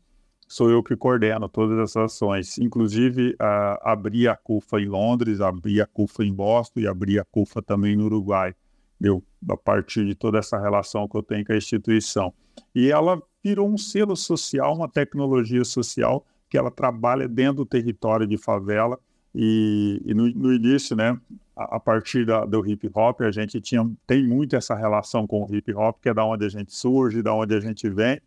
sou 0.48 0.70
eu 0.70 0.82
que 0.82 0.96
coordeno 0.96 1.50
todas 1.50 1.78
essas 1.78 2.14
ações. 2.14 2.58
Inclusive, 2.58 3.32
uh, 3.34 3.78
abri 3.82 4.28
a 4.28 4.36
CUFA 4.36 4.80
em 4.80 4.86
Londres, 4.86 5.42
abri 5.42 5.82
a 5.82 5.86
CUFA 5.86 6.24
em 6.24 6.34
Boston 6.34 6.80
e 6.80 6.88
abri 6.88 7.20
a 7.20 7.26
CUFA 7.26 7.62
também 7.62 7.96
no 7.96 8.06
Uruguai, 8.06 8.56
eu, 9.00 9.22
a 9.50 9.58
partir 9.58 10.06
de 10.06 10.16
toda 10.16 10.40
essa 10.40 10.58
relação 10.58 11.08
que 11.08 11.18
eu 11.18 11.24
tenho 11.24 11.46
com 11.46 11.52
a 11.52 11.58
instituição. 11.58 12.34
E 12.74 12.90
ela 12.90 13.22
virou 13.48 13.70
um 13.70 13.78
selo 13.78 14.16
social, 14.16 14.76
uma 14.76 14.90
tecnologia 14.90 15.64
social 15.64 16.26
que 16.50 16.58
ela 16.58 16.72
trabalha 16.72 17.28
dentro 17.28 17.58
do 17.58 17.66
território 17.66 18.26
de 18.28 18.38
favela. 18.38 19.00
E, 19.36 20.02
e 20.06 20.14
no, 20.14 20.30
no, 20.30 20.54
início, 20.54 20.96
né, 20.96 21.20
a, 21.56 21.76
a 21.76 21.80
partir 21.80 22.26
da, 22.26 22.46
do 22.46 22.66
hip 22.66 22.90
hop, 22.94 23.22
a 23.22 23.32
gente 23.32 23.60
tinha, 23.60 23.90
tem 24.06 24.26
muito 24.26 24.56
essa 24.56 24.76
relação 24.76 25.28
com 25.28 25.44
o 25.44 25.56
hip 25.56 25.74
hop, 25.74 25.98
que 26.02 26.10
é 26.10 26.14
da 26.14 26.26
onde 26.26 26.46
a 26.46 26.50
gente 26.50 26.74
surge, 26.74 27.22
da 27.22 27.34
onde 27.34 27.54
a 27.56 27.60
gente 27.60 27.90
vem 27.90 28.20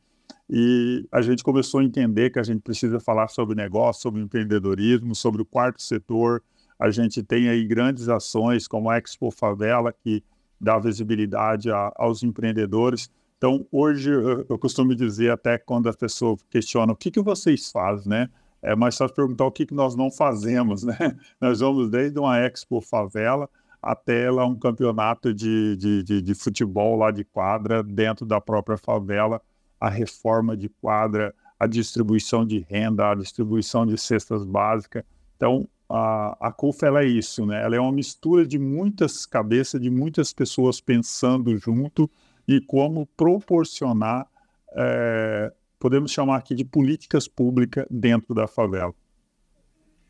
e 0.52 1.06
a 1.12 1.22
gente 1.22 1.44
começou 1.44 1.78
a 1.78 1.84
entender 1.84 2.30
que 2.30 2.38
a 2.40 2.42
gente 2.42 2.60
precisa 2.60 2.98
falar 2.98 3.28
sobre 3.28 3.54
negócio, 3.54 4.02
sobre 4.02 4.20
empreendedorismo, 4.20 5.14
sobre 5.14 5.40
o 5.40 5.44
quarto 5.44 5.80
setor. 5.80 6.42
A 6.76 6.90
gente 6.90 7.22
tem 7.22 7.48
aí 7.48 7.64
grandes 7.64 8.08
ações 8.08 8.66
como 8.66 8.90
a 8.90 8.98
Expo 8.98 9.30
Favela, 9.30 9.92
que 9.92 10.24
dá 10.60 10.76
visibilidade 10.76 11.70
a, 11.70 11.92
aos 11.94 12.24
empreendedores. 12.24 13.08
Então, 13.40 13.66
hoje, 13.72 14.10
eu, 14.10 14.58
costumo 14.58 14.94
dizer, 14.94 15.30
até 15.30 15.56
quando 15.56 15.88
a 15.88 15.94
pessoa 15.94 16.36
questiona 16.50 16.92
o 16.92 16.96
que, 16.96 17.10
que 17.10 17.22
vocês 17.22 17.70
fazem, 17.70 18.06
né? 18.06 18.28
É 18.60 18.76
mais 18.76 18.98
fácil 18.98 19.16
perguntar 19.16 19.46
o 19.46 19.50
que, 19.50 19.64
que 19.64 19.72
nós 19.72 19.96
não 19.96 20.10
fazemos, 20.10 20.84
né? 20.84 21.16
Nós 21.40 21.60
vamos 21.60 21.88
desde 21.88 22.18
uma 22.18 22.38
Expo 22.38 22.82
Favela 22.82 23.48
até 23.80 24.30
lá 24.30 24.44
um 24.44 24.54
campeonato 24.54 25.32
de, 25.32 25.74
de, 25.78 26.02
de, 26.02 26.20
de 26.20 26.34
futebol 26.34 26.98
lá 26.98 27.10
de 27.10 27.24
quadra 27.24 27.82
dentro 27.82 28.26
da 28.26 28.42
própria 28.42 28.76
favela, 28.76 29.40
a 29.80 29.88
reforma 29.88 30.54
de 30.54 30.68
quadra, 30.68 31.34
a 31.58 31.66
distribuição 31.66 32.44
de 32.44 32.58
renda, 32.58 33.10
a 33.10 33.14
distribuição 33.14 33.86
de 33.86 33.96
cestas 33.96 34.44
básicas. 34.44 35.02
Então, 35.38 35.66
a, 35.88 36.48
a 36.48 36.52
CUF 36.52 36.84
é 36.84 37.06
isso, 37.06 37.46
né? 37.46 37.64
Ela 37.64 37.76
é 37.76 37.80
uma 37.80 37.90
mistura 37.90 38.46
de 38.46 38.58
muitas 38.58 39.24
cabeças, 39.24 39.80
de 39.80 39.88
muitas 39.88 40.30
pessoas 40.30 40.78
pensando 40.78 41.56
junto 41.56 42.10
e 42.56 42.60
como 42.60 43.06
proporcionar, 43.16 44.26
é, 44.74 45.52
podemos 45.78 46.10
chamar 46.10 46.36
aqui 46.36 46.54
de 46.54 46.64
políticas 46.64 47.28
públicas 47.28 47.86
dentro 47.90 48.34
da 48.34 48.46
favela. 48.46 48.94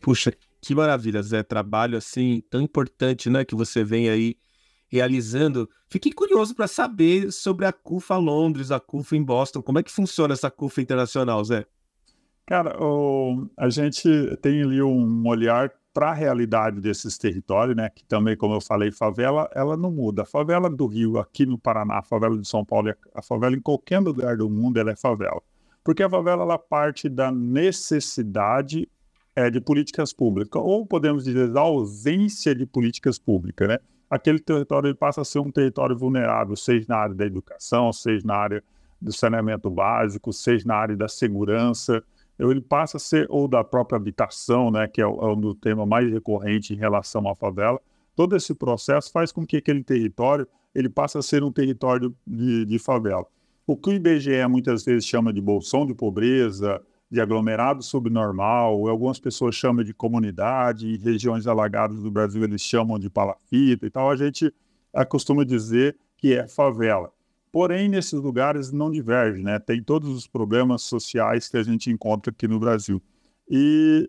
Puxa, 0.00 0.32
que 0.60 0.74
maravilha, 0.74 1.22
Zé. 1.22 1.42
Trabalho 1.42 1.96
assim 1.96 2.42
tão 2.50 2.60
importante, 2.60 3.28
né? 3.28 3.44
Que 3.44 3.54
você 3.54 3.84
vem 3.84 4.08
aí 4.08 4.36
realizando. 4.88 5.68
Fiquei 5.88 6.12
curioso 6.12 6.54
para 6.54 6.66
saber 6.66 7.30
sobre 7.30 7.66
a 7.66 7.72
CUFA 7.72 8.16
Londres, 8.16 8.70
a 8.70 8.80
CUFA 8.80 9.16
em 9.16 9.22
Boston. 9.22 9.62
Como 9.62 9.78
é 9.78 9.82
que 9.82 9.90
funciona 9.90 10.34
essa 10.34 10.50
CUFA 10.50 10.80
internacional, 10.80 11.44
Zé? 11.44 11.66
Cara, 12.46 12.76
o, 12.82 13.48
a 13.56 13.68
gente 13.68 14.08
tem 14.42 14.62
ali 14.62 14.82
um 14.82 15.26
olhar 15.28 15.72
para 15.92 16.10
a 16.10 16.14
realidade 16.14 16.80
desses 16.80 17.18
territórios, 17.18 17.76
né? 17.76 17.90
Que 17.90 18.04
também, 18.04 18.36
como 18.36 18.54
eu 18.54 18.60
falei, 18.60 18.92
favela, 18.92 19.48
ela 19.54 19.76
não 19.76 19.90
muda. 19.90 20.22
A 20.22 20.24
favela 20.26 20.70
do 20.70 20.86
Rio, 20.86 21.18
aqui 21.18 21.44
no 21.44 21.58
Paraná, 21.58 21.98
a 21.98 22.02
favela 22.02 22.38
de 22.38 22.46
São 22.46 22.64
Paulo, 22.64 22.94
a 23.14 23.22
favela 23.22 23.56
em 23.56 23.60
qualquer 23.60 23.98
lugar 23.98 24.36
do 24.36 24.48
mundo, 24.48 24.78
ela 24.78 24.92
é 24.92 24.96
favela. 24.96 25.42
Porque 25.82 26.02
a 26.02 26.10
favela, 26.10 26.42
ela 26.42 26.58
parte 26.58 27.08
da 27.08 27.32
necessidade 27.32 28.88
é, 29.34 29.50
de 29.50 29.60
políticas 29.60 30.12
públicas, 30.12 30.60
ou 30.62 30.86
podemos 30.86 31.24
dizer, 31.24 31.48
da 31.50 31.60
ausência 31.60 32.54
de 32.54 32.66
políticas 32.66 33.18
públicas, 33.18 33.68
né? 33.68 33.78
aquele 34.10 34.40
território 34.40 34.94
passa 34.94 35.20
a 35.20 35.24
ser 35.24 35.38
um 35.38 35.52
território 35.52 35.96
vulnerável, 35.96 36.56
seja 36.56 36.84
na 36.88 36.96
área 36.96 37.14
da 37.14 37.24
educação, 37.24 37.92
seja 37.92 38.26
na 38.26 38.34
área 38.34 38.64
do 39.00 39.12
saneamento 39.12 39.70
básico, 39.70 40.32
seja 40.32 40.66
na 40.66 40.74
área 40.74 40.96
da 40.96 41.08
segurança. 41.08 42.02
Ele 42.48 42.60
passa 42.60 42.96
a 42.96 43.00
ser, 43.00 43.26
ou 43.28 43.46
da 43.46 43.62
própria 43.62 43.96
habitação, 43.96 44.70
né, 44.70 44.88
que 44.88 45.00
é 45.00 45.06
o, 45.06 45.20
é 45.20 45.32
o 45.32 45.54
tema 45.54 45.84
mais 45.84 46.10
recorrente 46.10 46.72
em 46.72 46.76
relação 46.76 47.28
à 47.28 47.34
favela. 47.34 47.80
Todo 48.16 48.34
esse 48.36 48.54
processo 48.54 49.12
faz 49.12 49.30
com 49.30 49.46
que 49.46 49.58
aquele 49.58 49.84
território 49.84 50.46
ele 50.74 50.88
passe 50.88 51.18
a 51.18 51.22
ser 51.22 51.42
um 51.42 51.52
território 51.52 52.14
de, 52.26 52.64
de 52.64 52.78
favela. 52.78 53.26
O 53.66 53.76
que 53.76 53.90
o 53.90 53.92
IBGE 53.92 54.46
muitas 54.48 54.84
vezes 54.84 55.04
chama 55.04 55.32
de 55.32 55.40
bolsão 55.40 55.84
de 55.84 55.94
pobreza, 55.94 56.80
de 57.10 57.20
aglomerado 57.20 57.82
subnormal, 57.82 58.88
algumas 58.88 59.18
pessoas 59.18 59.54
chamam 59.54 59.84
de 59.84 59.92
comunidade, 59.92 60.86
e 60.86 60.96
regiões 60.96 61.46
alagadas 61.46 62.02
do 62.02 62.10
Brasil 62.10 62.42
eles 62.44 62.62
chamam 62.62 62.98
de 62.98 63.10
palafita 63.10 63.84
e 63.84 63.90
tal, 63.90 64.10
a 64.10 64.16
gente 64.16 64.52
costuma 65.08 65.44
dizer 65.44 65.96
que 66.16 66.34
é 66.34 66.46
favela. 66.46 67.12
Porém, 67.52 67.88
nesses 67.88 68.20
lugares 68.20 68.70
não 68.70 68.90
diverge, 68.90 69.42
né? 69.42 69.58
Tem 69.58 69.82
todos 69.82 70.08
os 70.10 70.26
problemas 70.26 70.82
sociais 70.82 71.48
que 71.48 71.56
a 71.56 71.62
gente 71.62 71.90
encontra 71.90 72.30
aqui 72.30 72.46
no 72.46 72.60
Brasil. 72.60 73.02
E 73.48 74.08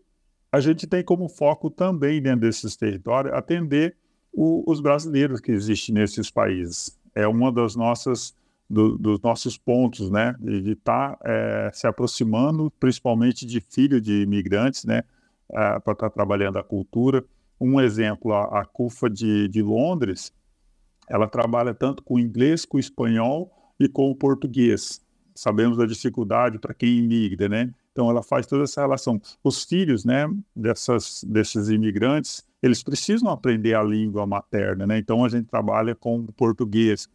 a 0.51 0.59
gente 0.59 0.85
tem 0.85 1.03
como 1.03 1.27
foco 1.27 1.69
também, 1.69 2.21
dentro 2.21 2.41
desses 2.41 2.75
territórios, 2.75 3.33
atender 3.33 3.95
o, 4.31 4.63
os 4.69 4.79
brasileiros 4.79 5.39
que 5.39 5.51
existem 5.51 5.95
nesses 5.95 6.29
países. 6.29 6.99
É 7.15 7.27
uma 7.27 7.51
das 7.51 7.75
nossas 7.75 8.35
do, 8.71 8.97
dos 8.97 9.19
nossos 9.21 9.57
pontos, 9.57 10.09
né, 10.09 10.33
de 10.39 10.71
estar 10.71 11.17
tá, 11.17 11.19
é, 11.25 11.69
se 11.73 11.85
aproximando, 11.85 12.71
principalmente 12.79 13.45
de 13.45 13.59
filhos 13.59 14.01
de 14.01 14.21
imigrantes, 14.21 14.85
né, 14.85 15.03
é, 15.51 15.79
para 15.79 15.93
estar 15.93 15.95
tá 15.95 16.09
trabalhando 16.09 16.57
a 16.57 16.63
cultura. 16.63 17.23
Um 17.59 17.81
exemplo, 17.81 18.33
a, 18.33 18.61
a 18.61 18.65
CUFA 18.65 19.09
de, 19.09 19.49
de 19.49 19.61
Londres, 19.61 20.31
ela 21.11 21.27
trabalha 21.27 21.73
tanto 21.73 22.01
com 22.03 22.15
o 22.15 22.19
inglês, 22.19 22.63
com 22.63 22.77
o 22.77 22.79
espanhol 22.79 23.51
e 23.77 23.89
com 23.89 24.09
o 24.09 24.15
português. 24.15 25.01
Sabemos 25.35 25.77
da 25.77 25.85
dificuldade 25.85 26.57
para 26.57 26.73
quem 26.73 26.99
imigra, 26.99 27.49
né? 27.49 27.73
Então 27.91 28.09
ela 28.09 28.23
faz 28.23 28.47
toda 28.47 28.63
essa 28.63 28.79
relação. 28.79 29.21
Os 29.43 29.65
filhos, 29.65 30.05
né, 30.05 30.25
dessas, 30.55 31.25
desses 31.27 31.67
imigrantes, 31.67 32.45
eles 32.63 32.81
precisam 32.81 33.29
aprender 33.29 33.73
a 33.73 33.83
língua 33.83 34.25
materna, 34.25 34.87
né? 34.87 34.97
Então 34.97 35.25
a 35.25 35.29
gente 35.29 35.47
trabalha 35.47 35.93
com 35.93 36.19
o 36.19 36.31
português. 36.31 37.09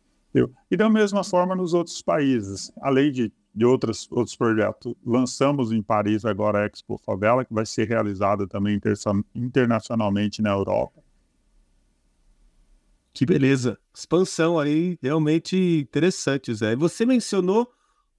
E 0.70 0.76
da 0.76 0.90
mesma 0.90 1.24
forma 1.24 1.56
nos 1.56 1.72
outros 1.72 2.02
países, 2.02 2.70
além 2.82 3.10
de, 3.10 3.32
de 3.54 3.64
outros, 3.64 4.06
outros 4.10 4.36
projetos. 4.36 4.94
Lançamos 5.06 5.72
em 5.72 5.80
Paris 5.80 6.26
agora 6.26 6.64
a 6.64 6.66
Expo 6.66 6.98
Favela, 6.98 7.42
que 7.42 7.54
vai 7.54 7.64
ser 7.64 7.88
realizada 7.88 8.46
também 8.46 8.78
internacionalmente 9.34 10.42
na 10.42 10.50
Europa. 10.50 11.05
Que 13.16 13.24
beleza. 13.24 13.78
Expansão 13.94 14.58
aí 14.58 14.98
realmente 15.00 15.56
interessante, 15.56 16.52
Zé. 16.52 16.76
Você 16.76 17.06
mencionou 17.06 17.66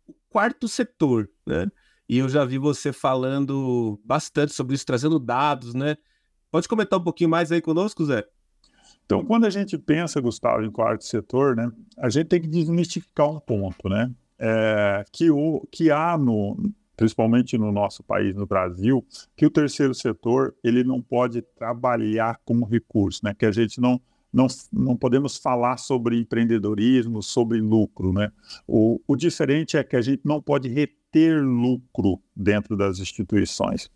o 0.08 0.14
quarto 0.28 0.68
setor, 0.68 1.30
né? 1.46 1.68
E 2.10 2.18
eu 2.18 2.28
já 2.28 2.44
vi 2.44 2.58
você 2.58 2.92
falando 2.92 4.00
bastante 4.04 4.54
sobre 4.54 4.74
isso, 4.74 4.88
trazendo 4.88 5.20
dados, 5.20 5.76
né? 5.76 5.98
Pode 6.50 6.68
comentar 6.68 6.98
um 6.98 7.04
pouquinho 7.04 7.30
mais 7.30 7.52
aí 7.52 7.62
conosco, 7.62 8.04
Zé? 8.06 8.26
Então, 9.06 9.24
quando 9.24 9.46
a 9.46 9.52
gente 9.52 9.78
pensa, 9.78 10.20
Gustavo, 10.20 10.64
em 10.64 10.72
quarto 10.72 11.06
setor, 11.06 11.56
né, 11.56 11.72
a 12.00 12.10
gente 12.10 12.26
tem 12.26 12.42
que 12.42 12.48
desmistificar 12.48 13.30
um 13.30 13.40
ponto, 13.40 13.88
né? 13.88 14.12
É, 14.40 15.06
que, 15.12 15.30
o, 15.30 15.62
que 15.72 15.92
há 15.92 16.18
no, 16.18 16.58
principalmente 16.96 17.56
no 17.56 17.72
nosso 17.72 18.02
país, 18.02 18.36
no 18.36 18.48
Brasil, 18.48 19.06
que 19.36 19.46
o 19.46 19.52
terceiro 19.52 19.94
setor 19.94 20.56
ele 20.64 20.84
não 20.84 21.04
pode 21.04 21.44
trabalhar 21.44 22.40
como 22.44 22.66
recurso, 22.66 23.22
né? 23.24 23.36
Que 23.36 23.46
a 23.46 23.52
gente 23.52 23.80
não 23.80 24.02
não, 24.32 24.48
não 24.72 24.96
podemos 24.96 25.38
falar 25.38 25.78
sobre 25.78 26.20
empreendedorismo, 26.20 27.24
sobre 27.24 27.60
lucro, 27.60 28.14
né? 28.14 28.32
O, 28.68 29.00
o 29.08 29.16
diferente 29.16 29.78
é 29.78 29.84
que 29.84 29.96
a 29.96 30.02
gente 30.02 30.22
não 30.26 30.42
pode 30.42 30.68
reter 30.68 31.44
lucro 31.44 32.22
dentro 32.36 32.76
das 32.76 33.00
instituições. 33.00 33.90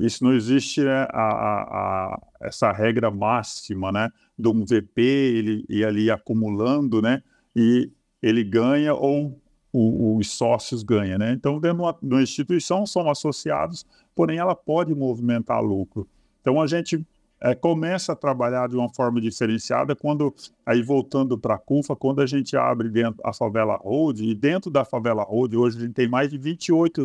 Isso 0.00 0.22
não 0.22 0.34
existe 0.34 0.82
né, 0.82 1.06
a, 1.10 1.22
a, 1.22 1.62
a, 1.62 2.20
essa 2.42 2.70
regra 2.70 3.10
máxima, 3.10 3.90
né? 3.90 4.10
De 4.38 4.48
um 4.48 4.64
VP 4.64 5.00
ele 5.00 5.64
ir 5.68 5.84
ali 5.84 6.10
acumulando, 6.10 7.00
né? 7.00 7.22
E 7.56 7.90
ele 8.22 8.44
ganha 8.44 8.92
ou 8.92 9.40
o, 9.72 10.18
os 10.18 10.30
sócios 10.30 10.82
ganham, 10.82 11.18
né? 11.18 11.32
Então, 11.32 11.58
dentro 11.58 11.78
de 11.78 11.82
uma, 11.82 11.98
de 12.02 12.14
uma 12.14 12.22
instituição 12.22 12.84
são 12.84 13.08
associados, 13.08 13.86
porém 14.14 14.38
ela 14.38 14.54
pode 14.54 14.94
movimentar 14.94 15.62
lucro. 15.62 16.06
Então, 16.40 16.60
a 16.60 16.66
gente 16.66 17.06
é, 17.42 17.54
começa 17.54 18.12
a 18.12 18.16
trabalhar 18.16 18.68
de 18.68 18.76
uma 18.76 18.92
forma 18.92 19.20
diferenciada 19.20 19.96
quando, 19.96 20.34
aí 20.64 20.82
voltando 20.82 21.38
para 21.38 21.54
a 21.54 21.58
CUFA, 21.58 21.96
quando 21.96 22.20
a 22.20 22.26
gente 22.26 22.56
abre 22.56 22.90
dentro 22.90 23.20
a 23.24 23.32
Favela 23.32 23.76
Road, 23.76 24.22
e 24.22 24.34
dentro 24.34 24.70
da 24.70 24.84
Favela 24.84 25.22
Road, 25.22 25.56
hoje 25.56 25.78
a 25.78 25.80
gente 25.80 25.94
tem 25.94 26.08
mais 26.08 26.30
de 26.30 26.36
28, 26.36 27.02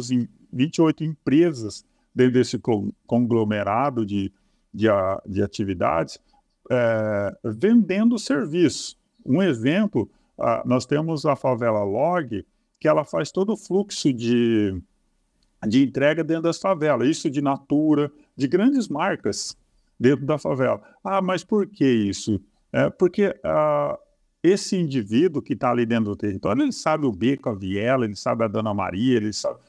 28 0.52 1.04
empresas 1.06 1.86
dentro 2.14 2.34
desse 2.34 2.60
conglomerado 3.08 4.06
de, 4.06 4.32
de, 4.74 4.88
de 5.26 5.42
atividades, 5.42 6.20
é, 6.70 7.38
vendendo 7.44 8.20
serviço. 8.20 8.98
Um 9.26 9.42
exemplo, 9.42 10.10
nós 10.66 10.86
temos 10.86 11.26
a 11.26 11.36
favela 11.36 11.84
Log, 11.84 12.46
que 12.80 12.88
ela 12.88 13.06
faz 13.06 13.32
todo 13.32 13.54
o 13.54 13.58
fluxo 13.58 14.12
de, 14.14 14.82
de 15.68 15.84
entrega 15.84 16.24
dentro 16.24 16.44
das 16.44 16.60
favelas, 16.60 17.08
isso 17.08 17.30
de 17.30 17.42
Natura, 17.42 18.12
de 18.36 18.48
grandes 18.48 18.88
marcas 18.88 19.58
dentro 20.00 20.26
da 20.26 20.38
favela. 20.38 20.82
Ah, 21.04 21.22
mas 21.22 21.44
por 21.44 21.68
que 21.68 21.86
isso? 21.86 22.40
É 22.72 22.90
porque 22.90 23.28
uh, 23.28 23.98
esse 24.44 24.76
indivíduo 24.76 25.42
que 25.42 25.54
está 25.54 25.72
ali 25.72 25.86
dentro 25.86 26.06
do 26.06 26.16
território, 26.16 26.62
ele 26.62 26.72
sabe 26.72 27.06
o 27.06 27.12
beco, 27.12 27.50
a 27.50 27.54
viela, 27.54 28.06
ele 28.06 28.16
sabe 28.16 28.44
a 28.44 28.48
Dona 28.48 28.74
Maria, 28.74 29.18
ele 29.18 29.34
sabe... 29.34 29.60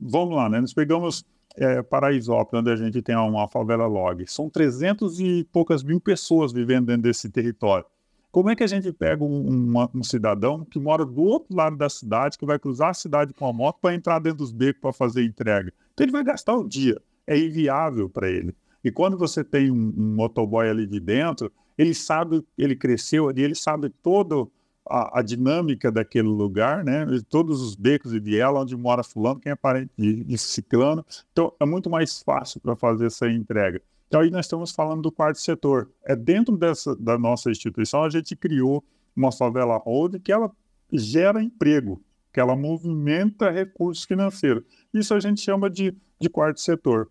Vamos 0.00 0.36
lá, 0.36 0.48
né? 0.48 0.60
Nós 0.60 0.72
pegamos 0.72 1.24
é, 1.56 1.82
Paraisópolis, 1.82 2.60
onde 2.60 2.70
a 2.70 2.76
gente 2.76 3.00
tem 3.02 3.16
uma 3.16 3.48
favela 3.48 3.86
log. 3.86 4.24
São 4.26 4.50
300 4.50 5.20
e 5.20 5.44
poucas 5.52 5.82
mil 5.82 6.00
pessoas 6.00 6.52
vivendo 6.52 6.86
dentro 6.86 7.02
desse 7.02 7.30
território. 7.30 7.84
Como 8.30 8.50
é 8.50 8.56
que 8.56 8.64
a 8.64 8.66
gente 8.66 8.92
pega 8.92 9.22
um, 9.22 9.76
um, 9.76 9.88
um, 9.94 10.02
cidadão 10.02 10.64
que 10.64 10.80
mora 10.80 11.04
do 11.04 11.22
outro 11.22 11.54
lado 11.54 11.76
da 11.76 11.88
cidade, 11.88 12.36
que 12.36 12.44
vai 12.44 12.58
cruzar 12.58 12.90
a 12.90 12.94
cidade 12.94 13.32
com 13.32 13.46
a 13.46 13.52
moto 13.52 13.78
para 13.80 13.94
entrar 13.94 14.18
dentro 14.18 14.38
dos 14.38 14.50
becos 14.50 14.80
para 14.80 14.92
fazer 14.92 15.24
entrega? 15.24 15.72
Então 15.92 16.04
ele 16.04 16.10
vai 16.10 16.24
gastar 16.24 16.56
o 16.56 16.66
dia. 16.66 17.00
É 17.24 17.38
inviável 17.38 18.10
para 18.10 18.28
ele. 18.28 18.52
E 18.84 18.92
quando 18.92 19.16
você 19.16 19.42
tem 19.42 19.70
um, 19.70 19.94
um 19.96 20.14
motoboy 20.14 20.68
ali 20.68 20.86
de 20.86 21.00
dentro, 21.00 21.50
ele 21.76 21.94
sabe, 21.94 22.44
ele 22.56 22.76
cresceu 22.76 23.28
ali, 23.28 23.42
ele 23.42 23.54
sabe 23.54 23.88
toda 23.88 24.46
a, 24.86 25.22
dinâmica 25.22 25.90
daquele 25.90 26.28
lugar, 26.28 26.84
né? 26.84 27.06
Todos 27.28 27.62
os 27.62 27.74
becos 27.74 28.12
e 28.12 28.20
viela 28.20 28.60
onde 28.60 28.76
mora 28.76 29.02
fulano, 29.02 29.40
quem 29.40 29.52
é 29.52 29.56
parente 29.56 29.90
de, 29.96 30.22
de 30.22 30.38
ciclano. 30.38 31.04
Então 31.32 31.52
é 31.58 31.64
muito 31.64 31.88
mais 31.88 32.22
fácil 32.22 32.60
para 32.60 32.76
fazer 32.76 33.06
essa 33.06 33.28
entrega. 33.28 33.80
Então, 34.06 34.20
aí 34.20 34.30
nós 34.30 34.44
estamos 34.46 34.70
falando 34.70 35.02
do 35.02 35.10
quarto 35.10 35.40
setor. 35.40 35.90
É 36.04 36.14
dentro 36.14 36.56
dessa, 36.56 36.94
da 36.94 37.18
nossa 37.18 37.50
instituição, 37.50 38.04
a 38.04 38.10
gente 38.10 38.36
criou 38.36 38.84
uma 39.16 39.32
favela 39.32 39.76
hold 39.78 40.20
que 40.20 40.30
ela 40.30 40.52
gera 40.92 41.42
emprego, 41.42 42.00
que 42.32 42.38
ela 42.38 42.54
movimenta 42.54 43.50
recursos 43.50 44.04
financeiros. 44.04 44.62
Isso 44.92 45.14
a 45.14 45.20
gente 45.20 45.40
chama 45.40 45.70
de, 45.70 45.96
de 46.20 46.28
quarto 46.28 46.60
setor. 46.60 47.10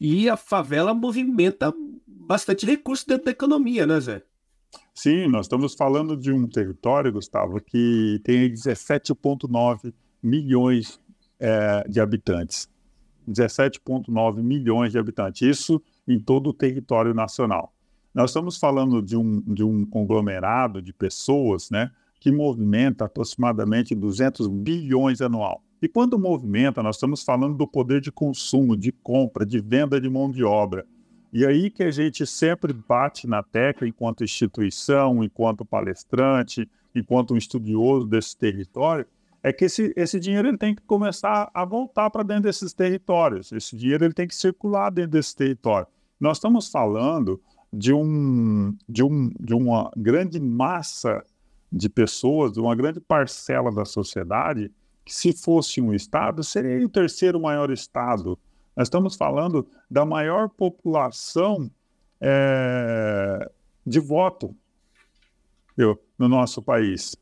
E 0.00 0.28
a 0.28 0.36
favela 0.36 0.92
movimenta 0.92 1.72
bastante 2.06 2.66
recurso 2.66 3.06
dentro 3.06 3.26
da 3.26 3.30
economia, 3.30 3.86
né, 3.86 4.00
Zé? 4.00 4.22
Sim, 4.94 5.28
nós 5.28 5.46
estamos 5.46 5.74
falando 5.74 6.16
de 6.16 6.32
um 6.32 6.46
território, 6.46 7.12
Gustavo, 7.12 7.60
que 7.60 8.20
tem 8.24 8.50
17,9 8.50 9.92
milhões 10.22 11.00
é, 11.38 11.86
de 11.88 12.00
habitantes. 12.00 12.68
17,9 13.28 14.42
milhões 14.42 14.92
de 14.92 14.98
habitantes, 14.98 15.42
isso 15.42 15.82
em 16.06 16.18
todo 16.18 16.50
o 16.50 16.52
território 16.52 17.12
nacional. 17.12 17.72
Nós 18.14 18.30
estamos 18.30 18.56
falando 18.56 19.02
de 19.02 19.16
um, 19.16 19.40
de 19.42 19.62
um 19.62 19.84
conglomerado 19.84 20.80
de 20.80 20.92
pessoas 20.92 21.70
né, 21.70 21.90
que 22.20 22.32
movimenta 22.32 23.04
aproximadamente 23.04 23.94
200 23.94 24.46
bilhões 24.48 25.20
anual. 25.20 25.62
E 25.86 25.88
quando 25.88 26.18
movimenta, 26.18 26.82
nós 26.82 26.96
estamos 26.96 27.22
falando 27.22 27.56
do 27.56 27.64
poder 27.64 28.00
de 28.00 28.10
consumo, 28.10 28.76
de 28.76 28.90
compra, 28.90 29.46
de 29.46 29.60
venda 29.60 30.00
de 30.00 30.10
mão 30.10 30.28
de 30.28 30.42
obra. 30.42 30.84
E 31.32 31.46
aí 31.46 31.70
que 31.70 31.84
a 31.84 31.92
gente 31.92 32.26
sempre 32.26 32.72
bate 32.72 33.28
na 33.28 33.40
tecla, 33.40 33.86
enquanto 33.86 34.24
instituição, 34.24 35.22
enquanto 35.22 35.64
palestrante, 35.64 36.68
enquanto 36.92 37.34
um 37.34 37.36
estudioso 37.36 38.04
desse 38.04 38.36
território, 38.36 39.06
é 39.44 39.52
que 39.52 39.66
esse, 39.66 39.92
esse 39.94 40.18
dinheiro 40.18 40.48
ele 40.48 40.58
tem 40.58 40.74
que 40.74 40.82
começar 40.82 41.52
a 41.54 41.64
voltar 41.64 42.10
para 42.10 42.24
dentro 42.24 42.42
desses 42.42 42.72
territórios. 42.72 43.52
Esse 43.52 43.76
dinheiro 43.76 44.06
ele 44.06 44.12
tem 44.12 44.26
que 44.26 44.34
circular 44.34 44.90
dentro 44.90 45.12
desse 45.12 45.36
território. 45.36 45.86
Nós 46.18 46.38
estamos 46.38 46.68
falando 46.68 47.40
de, 47.72 47.92
um, 47.92 48.76
de, 48.88 49.04
um, 49.04 49.30
de 49.38 49.54
uma 49.54 49.92
grande 49.96 50.40
massa 50.40 51.24
de 51.70 51.88
pessoas, 51.88 52.50
de 52.50 52.58
uma 52.58 52.74
grande 52.74 52.98
parcela 52.98 53.70
da 53.70 53.84
sociedade, 53.84 54.68
se 55.06 55.32
fosse 55.32 55.80
um 55.80 55.94
Estado, 55.94 56.42
seria 56.42 56.84
o 56.84 56.88
terceiro 56.88 57.40
maior 57.40 57.70
Estado. 57.70 58.38
Nós 58.76 58.88
estamos 58.88 59.16
falando 59.16 59.66
da 59.90 60.04
maior 60.04 60.48
população 60.48 61.70
é, 62.20 63.50
de 63.86 64.00
voto 64.00 64.54
no 66.18 66.28
nosso 66.28 66.60
país. 66.60 67.16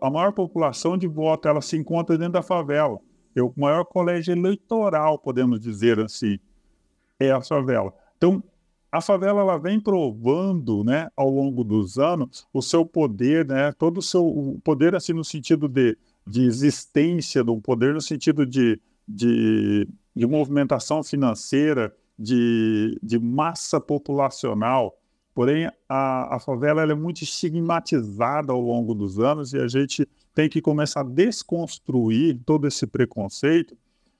A 0.00 0.10
maior 0.10 0.32
população 0.32 0.96
de 0.96 1.06
voto 1.06 1.48
ela 1.48 1.60
se 1.60 1.76
encontra 1.76 2.16
dentro 2.16 2.34
da 2.34 2.42
favela. 2.42 2.98
O 3.38 3.52
maior 3.56 3.84
colégio 3.84 4.32
eleitoral, 4.32 5.18
podemos 5.18 5.60
dizer 5.60 6.00
assim, 6.00 6.38
é 7.20 7.30
a 7.30 7.40
favela. 7.40 7.92
Então, 8.16 8.42
a 8.90 9.00
favela 9.00 9.40
ela 9.40 9.58
vem 9.58 9.78
provando, 9.78 10.82
né, 10.82 11.10
ao 11.14 11.28
longo 11.28 11.62
dos 11.62 11.98
anos, 11.98 12.46
o 12.52 12.62
seu 12.62 12.86
poder, 12.86 13.46
né, 13.46 13.72
todo 13.72 13.98
o 13.98 14.02
seu 14.02 14.26
o 14.26 14.58
poder 14.64 14.94
assim 14.94 15.12
no 15.12 15.24
sentido 15.24 15.68
de, 15.68 15.98
de 16.26 16.42
existência, 16.42 17.44
do 17.44 17.60
poder 17.60 17.94
no 17.94 18.00
sentido 18.00 18.44
de, 18.44 18.80
de, 19.06 19.88
de 20.14 20.26
movimentação 20.26 21.02
financeira, 21.02 21.94
de, 22.18 22.98
de 23.02 23.18
massa 23.18 23.80
populacional. 23.80 24.98
Porém, 25.34 25.70
a, 25.88 26.36
a 26.36 26.40
favela 26.40 26.82
é 26.82 26.94
muito 26.94 27.22
estigmatizada 27.22 28.52
ao 28.52 28.60
longo 28.60 28.94
dos 28.94 29.20
anos 29.20 29.52
e 29.52 29.58
a 29.58 29.68
gente 29.68 30.08
tem 30.34 30.48
que 30.48 30.60
começar 30.62 31.00
a 31.00 31.04
desconstruir 31.04 32.40
todo 32.44 32.66
esse 32.66 32.86
preconceito. 32.86 33.76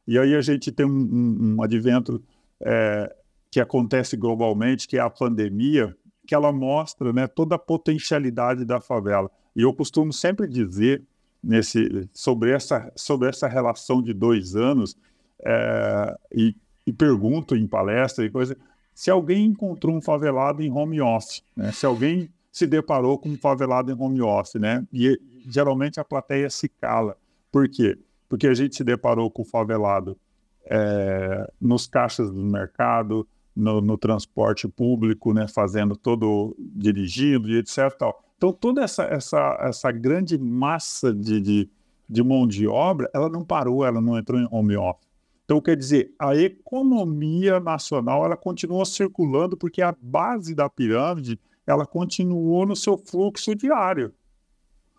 E 0.07 0.19
aí 0.19 0.35
a 0.35 0.41
gente 0.41 0.71
tem 0.71 0.87
um, 0.87 0.91
um, 0.91 1.55
um 1.57 1.63
advento 1.63 2.23
é, 2.61 3.15
que 3.51 3.59
acontece 3.59 4.17
globalmente, 4.17 4.87
que 4.87 4.99
é 4.99 5.01
a 5.01 5.11
pandemia, 5.11 5.97
que 6.27 6.35
ela 6.35 6.53
mostra 6.53 7.13
né, 7.13 7.27
toda 7.27 7.55
a 7.55 7.59
potencialidade 7.59 8.65
da 8.65 8.81
favela. 8.81 9.31
E 9.55 9.63
eu 9.63 9.73
costumo 9.73 10.13
sempre 10.13 10.47
dizer 10.47 11.03
nesse, 11.47 12.09
sobre, 12.13 12.51
essa, 12.51 12.93
sobre 12.97 13.29
essa 13.29 13.47
relação 13.47 14.03
de 14.03 14.13
dois 14.13 14.57
anos, 14.57 14.97
é, 15.45 16.17
e, 16.35 16.57
e 16.85 16.93
pergunto 16.93 17.55
em 17.55 17.69
palestra 17.69 18.25
e 18.25 18.31
coisa, 18.31 18.57
se 18.93 19.11
alguém 19.11 19.47
encontrou 19.47 19.95
um 19.95 20.03
favelado 20.03 20.63
em 20.63 20.73
home 20.73 21.01
office, 21.01 21.45
né? 21.57 21.71
se 21.71 21.87
alguém 21.87 22.29
se 22.51 22.67
deparou 22.67 23.19
com 23.19 23.29
um 23.29 23.37
favelado 23.37 23.93
em 23.93 23.95
home 23.95 24.23
office, 24.23 24.55
né? 24.55 24.83
E 24.91 25.21
geralmente 25.47 26.01
a 26.01 26.05
plateia 26.05 26.49
se 26.49 26.71
cala. 26.71 27.15
Por 27.53 27.69
quê? 27.69 27.99
Porque 28.31 28.47
a 28.47 28.55
gente 28.55 28.75
se 28.75 28.83
deparou 28.83 29.31
com 29.31 29.43
o 29.43 29.45
favelado 29.45 30.17
é, 30.65 31.53
nos 31.61 31.87
caixas 31.87 32.31
do 32.31 32.43
mercado, 32.43 33.29
no, 33.55 33.83
no, 33.83 33.99
transporte 33.99 34.67
público, 34.67 35.35
né? 35.35 35.47
Fazendo 35.47 35.95
todo, 35.95 36.57
dirigindo 36.59 37.51
e 37.51 37.59
etc. 37.59 37.95
Tal. 37.99 38.25
Então 38.37 38.53
toda 38.53 38.83
essa, 38.83 39.05
essa, 39.05 39.59
essa 39.61 39.91
grande 39.91 40.39
massa 40.39 41.13
de, 41.13 41.41
de, 41.41 41.71
de 42.09 42.23
mão 42.23 42.47
de 42.47 42.67
obra, 42.67 43.11
ela 43.15 43.29
não 43.29 43.45
parou, 43.45 43.85
ela 43.85 44.01
não 44.01 44.19
entrou 44.19 44.41
em 44.41 44.49
home 44.51 44.77
office. 44.77 45.07
Então, 45.47 45.61
quer 45.61 45.77
dizer, 45.77 46.13
a 46.19 46.35
economia 46.35 47.61
nacional 47.61 48.25
ela 48.25 48.37
continua 48.37 48.85
circulando 48.85 49.57
porque 49.57 49.81
a 49.81 49.95
base 50.03 50.57
da 50.57 50.69
pirâmide 50.69 51.39
ela 51.65 51.87
continuou 51.87 52.67
no 52.67 52.75
seu 52.75 52.99
fluxo 52.99 53.55
diário. 53.55 54.13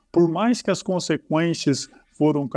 Por 0.09 0.29
mais 0.29 0.61
que 0.61 0.71
as 0.71 0.81
consequências 0.81 1.89
foram 2.13 2.49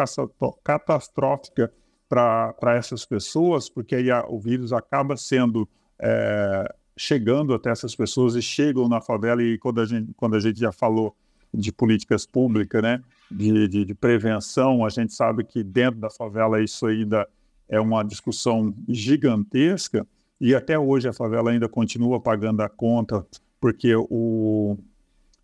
catastróficas 0.63 1.69
para 2.09 2.77
essas 2.77 3.05
pessoas, 3.05 3.69
porque 3.69 3.97
aí 3.97 4.11
a, 4.11 4.25
o 4.27 4.39
vírus 4.39 4.73
acaba 4.73 5.17
sendo 5.17 5.69
é, 6.01 6.75
chegando 7.01 7.55
até 7.55 7.71
essas 7.71 7.97
pessoas 7.97 8.35
e 8.35 8.43
chegam 8.43 8.87
na 8.87 9.01
favela 9.01 9.43
e 9.43 9.57
quando 9.57 9.81
a 9.81 9.87
gente, 9.87 10.13
quando 10.19 10.37
a 10.37 10.39
gente 10.39 10.61
já 10.61 10.71
falou 10.71 11.17
de 11.53 11.73
políticas 11.73 12.27
públicas, 12.27 12.83
né, 12.83 13.03
de, 13.31 13.67
de, 13.69 13.85
de 13.87 13.95
prevenção, 13.95 14.85
a 14.85 14.91
gente 14.91 15.15
sabe 15.15 15.43
que 15.43 15.65
dentro 15.65 15.99
da 15.99 16.11
favela 16.11 16.63
isso 16.63 16.85
ainda 16.85 17.27
é 17.71 17.81
uma 17.81 18.03
discussão 18.03 18.75
gigantesca 18.87 20.07
e 20.39 20.55
até 20.55 20.79
hoje 20.79 21.09
a 21.09 21.13
favela 21.15 21.51
ainda 21.51 21.71
continua 21.71 22.21
pagando 22.21 22.61
a 22.61 22.69
conta 22.69 23.27
porque 23.59 23.95
o, 23.97 24.77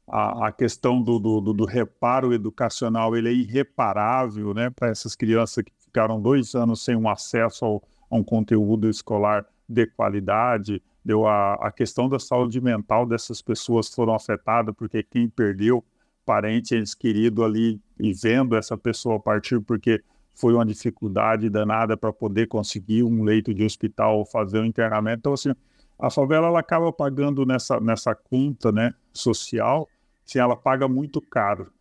a, 0.06 0.48
a 0.48 0.52
questão 0.52 1.00
do, 1.00 1.18
do, 1.18 1.40
do, 1.54 1.64
reparo 1.64 2.34
educacional 2.34 3.16
ele 3.16 3.30
é 3.30 3.32
irreparável 3.32 4.52
né, 4.52 4.68
para 4.68 4.90
essas 4.90 5.16
crianças 5.16 5.64
que 5.64 5.72
ficaram 5.78 6.20
dois 6.20 6.54
anos 6.54 6.84
sem 6.84 6.94
um 6.94 7.08
acesso 7.08 7.64
ao, 7.64 7.82
a 8.10 8.16
um 8.16 8.22
conteúdo 8.22 8.90
escolar 8.90 9.46
de 9.68 9.86
qualidade. 9.86 10.82
Deu 11.04 11.26
a, 11.26 11.54
a 11.54 11.70
questão 11.70 12.08
da 12.08 12.18
saúde 12.18 12.60
mental 12.60 13.06
dessas 13.06 13.40
pessoas 13.40 13.88
foram 13.88 14.14
afetadas 14.14 14.74
porque 14.76 15.02
quem 15.02 15.28
perdeu 15.28 15.84
parente, 16.24 16.74
entes 16.74 16.94
querido 16.94 17.44
ali 17.44 17.80
e 18.00 18.12
vendo 18.12 18.56
essa 18.56 18.76
pessoa 18.76 19.20
partir 19.20 19.60
porque 19.60 20.02
foi 20.34 20.52
uma 20.52 20.66
dificuldade 20.66 21.48
danada 21.48 21.96
para 21.96 22.12
poder 22.12 22.46
conseguir 22.46 23.02
um 23.02 23.22
leito 23.22 23.54
de 23.54 23.64
hospital 23.64 24.18
ou 24.18 24.26
fazer 24.26 24.60
um 24.60 24.64
internamento. 24.64 25.20
Então, 25.20 25.32
assim, 25.32 25.52
a 25.98 26.10
favela 26.10 26.48
ela 26.48 26.60
acaba 26.60 26.92
pagando 26.92 27.46
nessa, 27.46 27.80
nessa 27.80 28.14
conta 28.14 28.70
né, 28.70 28.92
social, 29.14 29.88
assim, 30.26 30.38
ela 30.38 30.54
paga 30.54 30.86
muito 30.86 31.22
caro. 31.22 31.72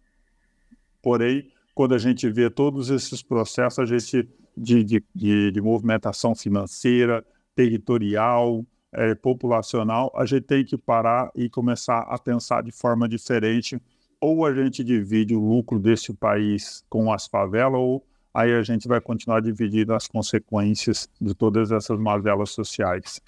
Porém, 1.01 1.51
quando 1.73 1.93
a 1.93 1.97
gente 1.97 2.29
vê 2.29 2.49
todos 2.49 2.89
esses 2.89 3.21
processos 3.21 3.79
a 3.79 3.85
gente, 3.85 4.29
de, 4.55 4.83
de, 4.83 5.03
de, 5.13 5.51
de 5.51 5.61
movimentação 5.61 6.33
financeira, 6.33 7.25
territorial, 7.55 8.65
é, 8.91 9.13
populacional, 9.13 10.11
a 10.15 10.25
gente 10.25 10.43
tem 10.43 10.63
que 10.63 10.77
parar 10.77 11.31
e 11.35 11.49
começar 11.49 11.99
a 11.99 12.17
pensar 12.17 12.63
de 12.63 12.71
forma 12.71 13.07
diferente. 13.07 13.81
Ou 14.21 14.45
a 14.45 14.53
gente 14.53 14.83
divide 14.83 15.35
o 15.35 15.39
lucro 15.39 15.77
desse 15.77 16.13
país 16.13 16.83
com 16.89 17.11
as 17.11 17.27
favelas, 17.27 17.79
ou 17.79 18.05
aí 18.33 18.53
a 18.53 18.63
gente 18.63 18.87
vai 18.87 19.01
continuar 19.01 19.41
dividindo 19.41 19.93
as 19.93 20.07
consequências 20.07 21.09
de 21.19 21.33
todas 21.33 21.71
essas 21.71 21.99
mazelas 21.99 22.51
sociais. 22.51 23.21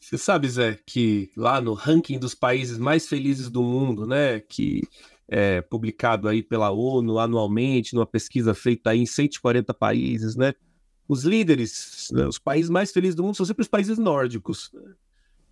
Você 0.00 0.18
sabe, 0.18 0.48
Zé, 0.48 0.78
que 0.86 1.30
lá 1.36 1.60
no 1.60 1.72
ranking 1.72 2.18
dos 2.18 2.34
países 2.34 2.78
mais 2.78 3.08
felizes 3.08 3.48
do 3.48 3.62
mundo, 3.62 4.06
né, 4.06 4.38
que 4.38 4.82
é 5.26 5.62
publicado 5.62 6.28
aí 6.28 6.42
pela 6.42 6.70
ONU 6.70 7.18
anualmente, 7.18 7.94
numa 7.94 8.06
pesquisa 8.06 8.54
feita 8.54 8.90
aí 8.90 9.00
em 9.00 9.06
140 9.06 9.72
países, 9.72 10.36
né, 10.36 10.52
os 11.08 11.24
líderes, 11.24 12.08
né, 12.12 12.26
os 12.26 12.38
países 12.38 12.70
mais 12.70 12.92
felizes 12.92 13.14
do 13.14 13.22
mundo 13.22 13.36
são 13.36 13.46
sempre 13.46 13.62
os 13.62 13.68
países 13.68 13.98
nórdicos. 13.98 14.72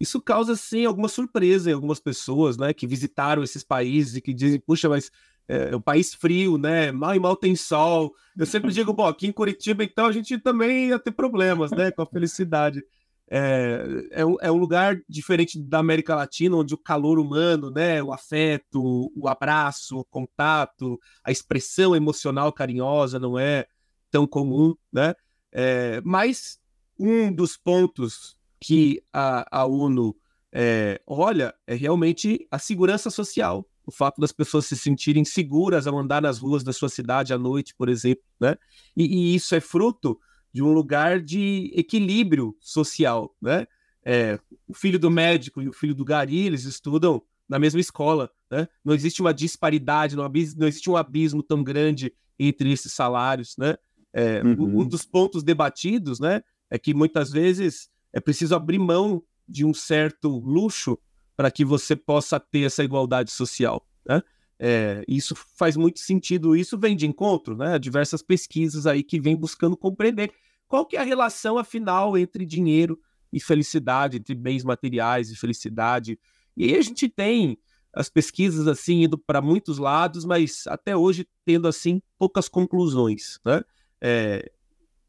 Isso 0.01 0.21
causa, 0.21 0.57
sim, 0.57 0.85
alguma 0.85 1.09
surpresa 1.09 1.71
em 1.71 1.75
algumas 1.75 2.01
pessoas, 2.01 2.57
né, 2.57 2.73
que 2.73 2.87
visitaram 2.87 3.43
esses 3.43 3.63
países 3.63 4.17
e 4.17 4.21
que 4.21 4.33
dizem, 4.35 4.59
puxa, 4.59 4.89
mas 4.89 5.11
é, 5.49 5.71
é 5.73 5.77
um 5.77 5.81
país 5.81 6.15
frio, 6.15 6.57
né? 6.57 6.93
Mal 6.93 7.15
e 7.15 7.21
mal 7.21 7.37
tem 7.37 7.55
sol. 7.55 8.15
Eu 8.37 8.47
sempre 8.47 8.73
digo, 8.73 8.93
bom, 8.93 9.07
aqui 9.07 9.27
em 9.27 9.33
Curitiba, 9.33 9.85
então, 9.85 10.07
a 10.07 10.13
gente 10.13 10.39
também 10.39 10.89
ia 10.89 10.99
ter 10.99 11.13
problemas, 11.13 11.71
né? 11.71 11.91
Com 11.91 12.03
a 12.03 12.07
felicidade. 12.07 12.83
É, 13.31 13.85
é, 14.11 14.21
é 14.21 14.53
um 14.53 14.57
lugar 14.57 15.01
diferente 15.09 15.59
da 15.61 15.79
América 15.79 16.15
Latina, 16.15 16.57
onde 16.57 16.75
o 16.75 16.79
calor 16.79 17.19
humano, 17.19 17.71
né? 17.71 18.03
O 18.03 18.13
afeto, 18.13 19.11
o 19.15 19.29
abraço, 19.29 19.99
o 19.99 20.05
contato, 20.05 20.99
a 21.25 21.31
expressão 21.31 21.97
emocional 21.97 22.53
carinhosa 22.53 23.19
não 23.19 23.39
é 23.39 23.67
tão 24.11 24.27
comum, 24.27 24.75
né? 24.93 25.15
É, 25.53 26.01
mas 26.05 26.59
um 26.99 27.33
dos 27.33 27.57
pontos 27.57 28.37
que 28.61 29.03
a, 29.13 29.61
a 29.61 29.67
ONU 29.67 30.17
é, 30.51 31.01
olha 31.07 31.55
é 31.67 31.75
realmente 31.75 32.47
a 32.51 32.59
segurança 32.59 33.11
social 33.11 33.67
o 33.85 33.91
fato 33.91 34.21
das 34.21 34.33
pessoas 34.33 34.67
se 34.67 34.77
sentirem 34.77 35.25
seguras 35.25 35.87
ao 35.87 35.99
andar 35.99 36.23
nas 36.23 36.39
ruas 36.39 36.63
da 36.63 36.73
sua 36.73 36.89
cidade 36.89 37.33
à 37.33 37.39
noite, 37.39 37.75
por 37.75 37.89
exemplo, 37.89 38.23
né? 38.41 38.57
E, 38.97 39.05
e 39.05 39.35
isso 39.35 39.55
é 39.55 39.61
fruto 39.61 40.19
de 40.53 40.63
um 40.63 40.73
lugar 40.73 41.21
de 41.21 41.71
equilíbrio 41.75 42.57
social, 42.61 43.35
né? 43.41 43.67
É, 44.05 44.39
o 44.67 44.75
filho 44.75 44.99
do 44.99 45.11
médico 45.11 45.63
e 45.63 45.69
o 45.69 45.73
filho 45.73 45.95
do 45.95 46.05
gari, 46.05 46.47
eles 46.47 46.65
estudam 46.65 47.23
na 47.49 47.59
mesma 47.59 47.81
escola, 47.81 48.31
né? 48.51 48.69
Não 48.85 48.95
existe 48.95 49.21
uma 49.21 49.35
disparidade, 49.35 50.17
não, 50.17 50.25
não 50.57 50.67
existe 50.67 50.91
um 50.91 50.97
abismo 50.97 51.43
tão 51.43 51.63
grande 51.63 52.13
entre 52.39 52.73
esses 52.73 52.93
salários, 52.93 53.57
né? 53.57 53.77
É, 54.13 54.43
uhum. 54.43 54.81
Um 54.81 54.87
dos 54.87 55.05
pontos 55.05 55.43
debatidos, 55.43 56.21
né, 56.21 56.43
é 56.71 56.79
que 56.79 56.93
muitas 56.93 57.31
vezes 57.31 57.89
é 58.13 58.21
preciso 58.21 58.55
abrir 58.55 58.79
mão 58.79 59.23
de 59.49 59.65
um 59.65 59.73
certo 59.73 60.29
luxo 60.29 60.99
para 61.37 61.51
que 61.51 61.65
você 61.65 61.97
possa 61.97 62.39
ter 62.39 62.61
essa 62.61 62.85
igualdade 62.85 63.31
social. 63.31 63.87
Né? 64.07 64.23
É, 64.59 65.05
isso 65.09 65.35
faz 65.57 65.77
muito 65.77 65.99
sentido, 66.01 66.55
isso 66.55 66.79
vem 66.79 66.95
de 66.95 67.07
encontro, 67.07 67.57
né? 67.57 67.79
Diversas 67.79 68.23
pesquisas 68.23 68.87
aí 68.87 69.03
que 69.03 69.21
vêm 69.21 69.35
buscando 69.35 69.77
compreender 69.77 70.33
qual 70.69 70.87
que 70.87 70.97
é 70.97 71.01
a 71.01 71.05
relação, 71.05 71.59
afinal, 71.59 72.17
entre 72.17 72.47
dinheiro 72.47 72.99
e 73.33 73.41
felicidade, 73.41 74.19
entre 74.19 74.35
bens 74.35 74.63
materiais 74.63 75.31
e 75.31 75.37
felicidade. 75.37 76.19
E 76.57 76.65
aí 76.65 76.77
a 76.77 76.83
gente 76.83 77.09
tem 77.09 77.59
as 77.93 78.09
pesquisas 78.09 78.67
assim 78.67 79.03
indo 79.03 79.19
para 79.19 79.43
muitos 79.43 79.79
lados, 79.79 80.25
mas 80.25 80.65
até 80.67 80.97
hoje 80.97 81.27
tendo 81.45 81.67
assim 81.67 82.01
poucas 82.19 82.49
conclusões, 82.49 83.41
né? 83.45 83.63
É, 84.03 84.51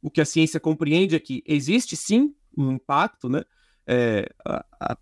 o 0.01 0.09
que 0.09 0.21
a 0.21 0.25
ciência 0.25 0.59
compreende 0.59 1.15
é 1.15 1.19
que 1.19 1.43
existe 1.45 1.95
sim 1.95 2.35
um 2.55 2.71
impacto, 2.73 3.27
né? 3.27 3.43
É, 3.87 4.29
a, 4.45 4.65
a 4.79 4.97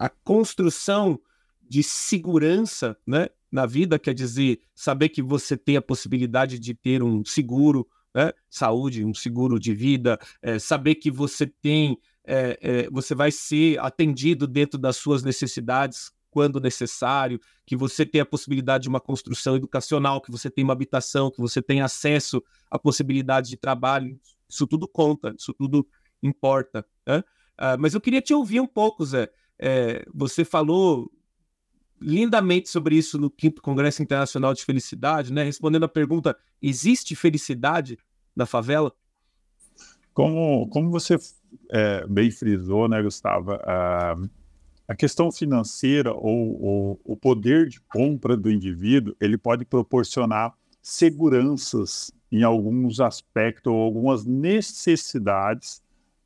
a 0.00 0.08
construção 0.08 1.20
de 1.68 1.82
segurança 1.82 2.96
né, 3.06 3.28
na 3.52 3.66
vida, 3.66 3.98
quer 3.98 4.14
dizer, 4.14 4.60
saber 4.74 5.10
que 5.10 5.20
você 5.20 5.58
tem 5.58 5.76
a 5.76 5.82
possibilidade 5.82 6.58
de 6.58 6.72
ter 6.72 7.02
um 7.02 7.22
seguro, 7.22 7.86
né, 8.14 8.32
saúde, 8.48 9.04
um 9.04 9.12
seguro 9.12 9.60
de 9.60 9.74
vida, 9.74 10.18
é, 10.40 10.58
saber 10.58 10.94
que 10.94 11.10
você 11.10 11.46
tem, 11.46 11.98
é, 12.24 12.58
é, 12.62 12.90
você 12.90 13.14
vai 13.14 13.30
ser 13.30 13.78
atendido 13.78 14.46
dentro 14.46 14.78
das 14.78 14.96
suas 14.96 15.22
necessidades 15.22 16.10
quando 16.30 16.60
necessário, 16.60 17.40
que 17.66 17.76
você 17.76 18.06
tem 18.06 18.20
a 18.20 18.26
possibilidade 18.26 18.82
de 18.82 18.88
uma 18.88 19.00
construção 19.00 19.56
educacional, 19.56 20.20
que 20.20 20.30
você 20.30 20.48
tem 20.50 20.64
uma 20.64 20.72
habitação, 20.72 21.30
que 21.30 21.40
você 21.40 21.60
tem 21.60 21.80
acesso 21.80 22.42
à 22.70 22.78
possibilidade 22.78 23.48
de 23.50 23.56
trabalho, 23.56 24.18
isso 24.48 24.66
tudo 24.66 24.88
conta, 24.88 25.34
isso 25.38 25.52
tudo 25.52 25.86
importa. 26.22 26.86
Né? 27.06 27.18
Uh, 27.18 27.78
mas 27.78 27.94
eu 27.94 28.00
queria 28.00 28.22
te 28.22 28.32
ouvir 28.32 28.60
um 28.60 28.66
pouco, 28.66 29.04
Zé. 29.04 29.30
É, 29.58 30.04
você 30.14 30.44
falou 30.44 31.10
lindamente 32.00 32.68
sobre 32.68 32.96
isso 32.96 33.18
no 33.18 33.30
quinto 33.30 33.60
Congresso 33.60 34.02
Internacional 34.02 34.54
de 34.54 34.64
Felicidade, 34.64 35.32
né? 35.32 35.42
Respondendo 35.42 35.84
a 35.84 35.88
pergunta: 35.88 36.36
existe 36.62 37.14
felicidade 37.14 37.98
na 38.34 38.46
favela? 38.46 38.92
Como, 40.14 40.68
como 40.70 40.90
você 40.90 41.16
é, 41.70 42.06
bem 42.06 42.30
frisou, 42.30 42.88
né, 42.88 43.02
Gustavo? 43.02 43.52
A, 43.52 44.16
a 44.90 44.96
questão 44.96 45.30
financeira 45.30 46.12
ou, 46.12 46.60
ou, 46.60 47.00
o 47.04 47.16
poder 47.16 47.68
de 47.68 47.80
compra 47.82 48.36
do 48.36 48.50
indivíduo, 48.50 49.14
ele 49.20 49.38
pode 49.38 49.64
proporcionar 49.64 50.52
seguranças 50.82 52.10
em 52.32 52.42
alguns 52.42 52.98
aspectos 52.98 53.72
ou 53.72 53.78
algumas 53.80 54.24
necessidades 54.24 55.80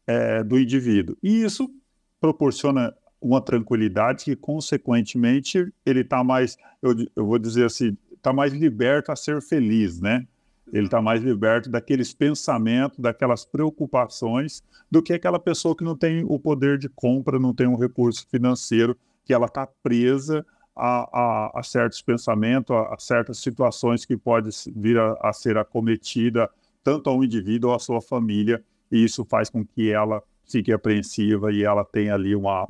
é, 0.06 0.42
do 0.42 0.58
indivíduo. 0.58 1.14
E 1.22 1.42
isso 1.42 1.70
proporciona 2.18 2.94
uma 3.20 3.38
tranquilidade 3.38 4.24
que, 4.24 4.34
consequentemente, 4.34 5.70
ele 5.84 6.00
está 6.00 6.24
mais, 6.24 6.56
eu, 6.80 6.94
eu 7.14 7.26
vou 7.26 7.38
dizer 7.38 7.66
assim, 7.66 7.94
está 8.14 8.32
mais 8.32 8.54
liberto 8.54 9.12
a 9.12 9.16
ser 9.16 9.42
feliz, 9.42 10.00
né? 10.00 10.26
Ele 10.74 10.86
está 10.86 11.00
mais 11.00 11.22
liberto 11.22 11.70
daqueles 11.70 12.12
pensamentos, 12.12 12.98
daquelas 12.98 13.44
preocupações, 13.44 14.60
do 14.90 15.00
que 15.00 15.12
aquela 15.12 15.38
pessoa 15.38 15.76
que 15.76 15.84
não 15.84 15.96
tem 15.96 16.24
o 16.24 16.36
poder 16.36 16.78
de 16.78 16.88
compra, 16.88 17.38
não 17.38 17.54
tem 17.54 17.68
um 17.68 17.76
recurso 17.76 18.26
financeiro, 18.28 18.96
que 19.24 19.32
ela 19.32 19.46
está 19.46 19.68
presa 19.68 20.44
a, 20.74 21.08
a, 21.12 21.60
a, 21.60 21.62
certos 21.62 22.02
pensamentos, 22.02 22.74
a, 22.74 22.92
a, 22.92 22.98
certas 22.98 23.38
situações 23.38 24.04
que 24.04 24.16
pode 24.16 24.50
vir 24.74 24.98
a, 24.98 25.32
ser 25.32 25.56
acometida 25.56 26.50
tanto 26.82 27.08
ao 27.08 27.22
indivíduo 27.22 27.70
ou 27.70 27.76
à 27.76 27.78
sua 27.78 28.02
família, 28.02 28.60
e 28.90 29.04
isso 29.04 29.24
faz 29.24 29.48
com 29.48 29.64
que 29.64 29.92
ela 29.92 30.20
fique 30.44 30.72
apreensiva 30.72 31.52
e 31.52 31.62
ela 31.62 31.84
tenha 31.84 32.14
ali 32.14 32.34
uma, 32.34 32.68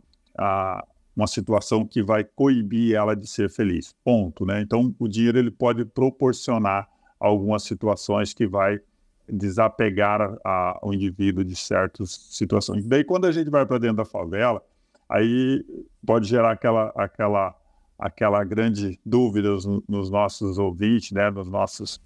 uma 1.17 1.27
situação 1.27 1.87
que 1.87 2.03
vai 2.03 2.23
coibir 2.23 2.95
ela 2.95 3.17
de 3.17 3.27
ser 3.27 3.49
feliz. 3.49 3.95
Ponto, 4.05 4.45
né? 4.45 4.61
Então, 4.61 4.95
o 4.99 5.09
dinheiro 5.09 5.38
ele 5.38 5.51
pode 5.51 5.87
proporcionar 5.87 6.87
algumas 7.18 7.62
situações 7.62 8.33
que 8.33 8.46
vai 8.46 8.81
desapegar 9.29 10.20
a, 10.20 10.38
a, 10.44 10.81
o 10.83 10.92
indivíduo 10.92 11.44
de 11.44 11.57
certas 11.57 12.29
situações. 12.31 12.85
Daí, 12.87 13.05
quando 13.05 13.27
a 13.27 13.33
gente 13.33 13.50
vai 13.50 13.64
para 13.64 13.79
dentro 13.79 13.96
da 13.96 14.05
favela, 14.05 14.62
aí 15.09 15.64
pode 16.05 16.29
gerar 16.29 16.53
aquela, 16.53 16.92
aquela, 16.94 17.55
aquela 17.98 18.44
grande 18.44 18.98
dúvida 19.05 19.50
nos, 19.50 19.64
nos 19.88 20.11
nossos 20.11 20.59
ouvintes, 20.59 21.12
né? 21.12 21.31
Nos 21.31 21.48
nossos 21.48 21.96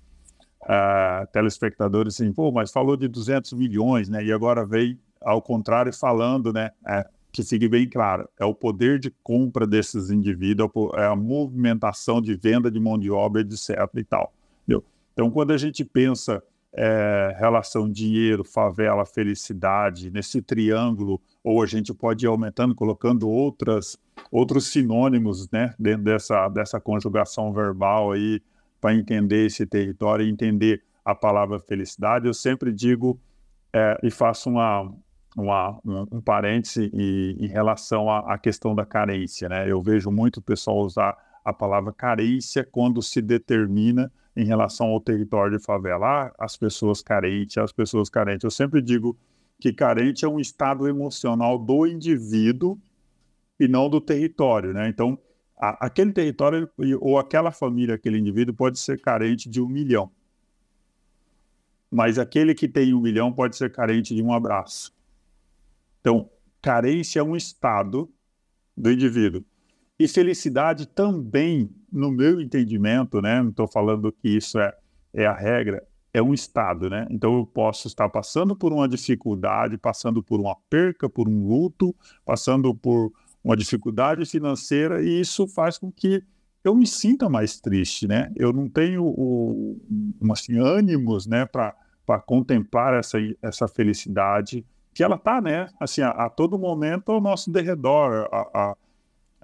uh, 0.63 1.27
telespectadores, 1.33 2.15
assim, 2.15 2.33
pô, 2.33 2.53
mas 2.53 2.71
falou 2.71 2.97
de 2.97 3.09
200 3.09 3.53
milhões, 3.55 4.09
né? 4.09 4.25
E 4.25 4.33
agora 4.33 4.65
veio 4.65 4.99
ao 5.21 5.43
contrário 5.43 5.93
falando, 5.93 6.53
né? 6.53 6.71
É, 6.87 7.07
que 7.31 7.43
fique 7.43 7.69
bem 7.69 7.89
claro, 7.89 8.29
é 8.39 8.45
o 8.45 8.55
poder 8.55 8.99
de 8.99 9.11
compra 9.23 9.67
desses 9.67 10.11
indivíduos, 10.11 10.71
é 10.95 11.05
a 11.05 11.15
movimentação 11.15 12.23
de 12.23 12.35
venda 12.35 12.71
de 12.71 12.81
mão 12.81 12.99
de 12.99 13.11
obra, 13.11 13.43
etc. 13.43 13.71
e 13.97 14.05
tal. 14.05 14.33
Então, 15.19 15.33
quando 15.33 15.51
a 15.51 15.59
gente 15.59 15.85
pensa 15.85 16.41
é, 16.73 17.35
relação 17.41 17.91
dinheiro, 17.91 18.45
favela, 18.45 19.05
felicidade, 19.05 20.13
nesse 20.13 20.41
triângulo, 20.41 21.21
ou 21.43 21.61
a 21.61 21.67
gente 21.67 21.93
pode 21.93 22.25
ir 22.25 22.29
aumentando, 22.29 22.73
colocando 22.73 23.29
outras, 23.29 23.99
outros 24.31 24.69
sinônimos 24.69 25.51
né, 25.51 25.75
dentro 25.77 26.05
dessa, 26.05 26.49
dessa 26.49 26.81
conjugação 26.81 27.53
verbal 27.53 28.13
aí, 28.13 28.41
para 28.81 28.95
entender 28.95 29.47
esse 29.47 29.67
território 29.67 30.25
e 30.25 30.31
entender 30.31 30.85
a 31.05 31.17
palavra 31.17 31.59
felicidade, 31.59 32.29
eu 32.29 32.35
sempre 32.35 32.73
digo 32.73 33.21
é, 33.73 33.99
e 34.05 34.13
faço 34.13 34.49
uma, 34.49 34.89
uma, 35.37 35.81
um, 35.85 36.07
um 36.13 36.21
parêntese 36.21 36.93
em, 36.95 37.45
em 37.45 37.49
relação 37.49 38.09
à, 38.09 38.35
à, 38.35 38.39
questão 38.39 38.73
da 38.73 38.87
carência. 38.87 39.49
Né? 39.49 39.69
Eu 39.69 39.83
vejo 39.83 40.13
muito 40.13 40.37
o 40.37 40.43
pessoal 40.43 40.79
usar 40.79 41.17
a 41.49 41.53
palavra 41.53 41.93
carência 41.93 42.63
quando 42.63 43.01
se 43.01 43.23
determina 43.23 44.13
em 44.37 44.45
relação 44.45 44.89
ao 44.89 45.01
território 45.01 45.59
de 45.59 45.65
favela. 45.65 46.07
Ah, 46.07 46.35
as 46.39 46.57
pessoas 46.57 47.01
carentes, 47.01 47.57
as 47.57 47.73
pessoas 47.73 48.11
carentes. 48.11 48.45
Eu 48.45 48.51
sempre 48.51 48.83
digo 48.83 49.17
que 49.59 49.73
carente 49.73 50.25
é 50.25 50.29
um 50.29 50.39
estado 50.39 50.87
emocional 50.87 51.59
do 51.59 51.87
indivíduo 51.87 52.79
e 53.59 53.67
não 53.67 53.89
do 53.89 53.99
território. 54.01 54.75
Né? 54.75 54.89
Então, 54.89 55.19
a, 55.57 55.87
aquele 55.87 56.13
território 56.13 56.71
ou 57.01 57.19
aquela 57.19 57.51
família, 57.51 57.95
aquele 57.95 58.19
indivíduo 58.19 58.55
pode 58.55 58.79
ser 58.79 59.01
carente 59.01 59.49
de 59.49 59.61
um 59.61 59.69
milhão. 59.69 60.11
Mas 61.91 62.19
aquele 62.19 62.55
que 62.55 62.69
tem 62.69 62.93
um 62.93 63.01
milhão 63.01 63.33
pode 63.33 63.57
ser 63.57 63.73
carente 63.73 64.15
de 64.15 64.23
um 64.23 64.35
abraço. 64.35 64.95
Então, 66.03 66.29
carência 66.61 67.21
é 67.21 67.23
um 67.23 67.35
estado 67.35 68.13
do 68.77 68.93
indivíduo. 68.93 69.43
E 69.99 70.07
felicidade 70.07 70.87
também, 70.87 71.69
no 71.91 72.11
meu 72.11 72.41
entendimento, 72.41 73.21
né? 73.21 73.43
Não 73.43 73.51
estou 73.51 73.67
falando 73.67 74.13
que 74.13 74.29
isso 74.29 74.59
é, 74.59 74.73
é 75.13 75.27
a 75.27 75.35
regra, 75.35 75.83
é 76.13 76.23
um 76.23 76.33
estado, 76.33 76.89
né? 76.89 77.07
Então 77.11 77.37
eu 77.37 77.47
posso 77.47 77.89
estar 77.89 78.09
passando 78.09 78.55
por 78.55 78.73
uma 78.73 78.89
dificuldade, 78.89 79.77
passando 79.77 80.23
por 80.23 80.41
uma 80.41 80.57
perca, 80.71 81.09
por 81.09 81.29
um 81.29 81.47
luto, 81.47 81.95
passando 82.25 82.75
por 82.75 83.13
uma 83.43 83.57
dificuldade 83.57 84.25
financeira, 84.25 85.03
e 85.03 85.21
isso 85.21 85.49
faz 85.49 85.79
com 85.79 85.91
que 85.91 86.23
eu 86.63 86.75
me 86.75 86.87
sinta 86.87 87.29
mais 87.29 87.61
triste, 87.61 88.07
né? 88.07 88.31
Eu 88.37 88.53
não 88.53 88.69
tenho 88.69 89.05
o, 89.05 89.81
assim, 90.33 90.59
ânimos, 90.59 91.27
né, 91.27 91.47
para 91.47 91.75
contemplar 92.27 92.95
essa, 92.95 93.19
essa 93.41 93.67
felicidade 93.67 94.65
que 94.93 95.03
ela 95.03 95.17
está, 95.17 95.41
né, 95.41 95.69
assim, 95.79 96.03
a, 96.03 96.11
a, 96.11 96.29
todo 96.29 96.59
momento 96.59 97.13
ao 97.13 97.21
nosso 97.21 97.51
derredor, 97.53 98.29
a, 98.33 98.71
a 98.71 98.77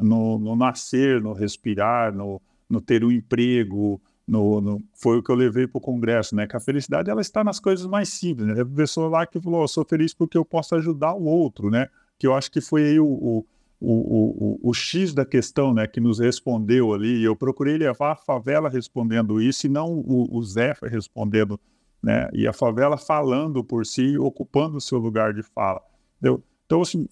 no, 0.01 0.39
no, 0.39 0.57
nascer, 0.57 1.21
no 1.21 1.33
respirar, 1.33 2.15
no, 2.15 2.41
no 2.69 2.81
ter 2.81 3.05
um 3.05 3.11
emprego, 3.11 4.01
no, 4.27 4.61
no, 4.61 4.83
foi 4.95 5.19
o 5.19 5.23
que 5.23 5.31
eu 5.31 5.37
levei 5.37 5.67
para 5.67 5.79
o 5.79 5.83
Congresso, 5.83 6.35
né? 6.35 6.47
Que 6.47 6.57
a 6.57 6.61
felicidade 6.61 7.11
ela 7.11 7.21
está 7.21 7.45
nas 7.45 7.61
coisas 7.61 7.87
mais 7.87 8.09
simples. 8.09 8.47
Né? 8.47 8.61
A 8.61 8.67
pessoa 8.67 9.09
lá 9.09 9.27
que 9.27 9.41
falou, 9.41 9.63
oh, 9.63 9.69
sou 9.69 9.85
feliz 9.85 10.15
porque 10.15 10.37
eu 10.37 10.45
posso 10.45 10.75
ajudar 10.75 11.15
o 11.15 11.25
outro, 11.25 11.71
né? 11.71 11.89
Que 12.19 12.27
eu 12.27 12.35
acho 12.35 12.51
que 12.51 12.61
foi 12.61 12.85
aí 12.85 13.01
o, 13.01 13.07
o, 13.07 13.47
o, 13.81 14.59
o, 14.63 14.71
o 14.71 14.75
X 14.75 15.13
da 15.13 15.25
questão, 15.27 15.75
né? 15.75 15.87
Que 15.87 16.01
nos 16.01 16.19
respondeu 16.19 16.95
ali. 16.95 17.23
Eu 17.23 17.37
procurei 17.37 17.77
levar 17.77 18.13
a 18.13 18.17
favela 18.17 18.69
respondendo 18.69 19.41
isso 19.41 19.67
e 19.67 19.71
não 19.71 19.93
o, 19.93 20.27
o 20.37 20.43
Zé 20.43 20.75
respondendo, 20.83 21.61
né? 22.03 22.29
E 22.33 22.47
a 22.47 22.53
favela 22.53 22.97
falando 22.97 23.63
por 23.63 23.85
si, 23.85 24.17
ocupando 24.17 24.79
o 24.79 24.81
seu 24.81 24.99
lugar 24.99 25.35
de 25.35 25.43
fala. 25.43 25.83
Entendeu? 26.19 26.43
Então, 26.65 26.81
assim, 26.81 27.07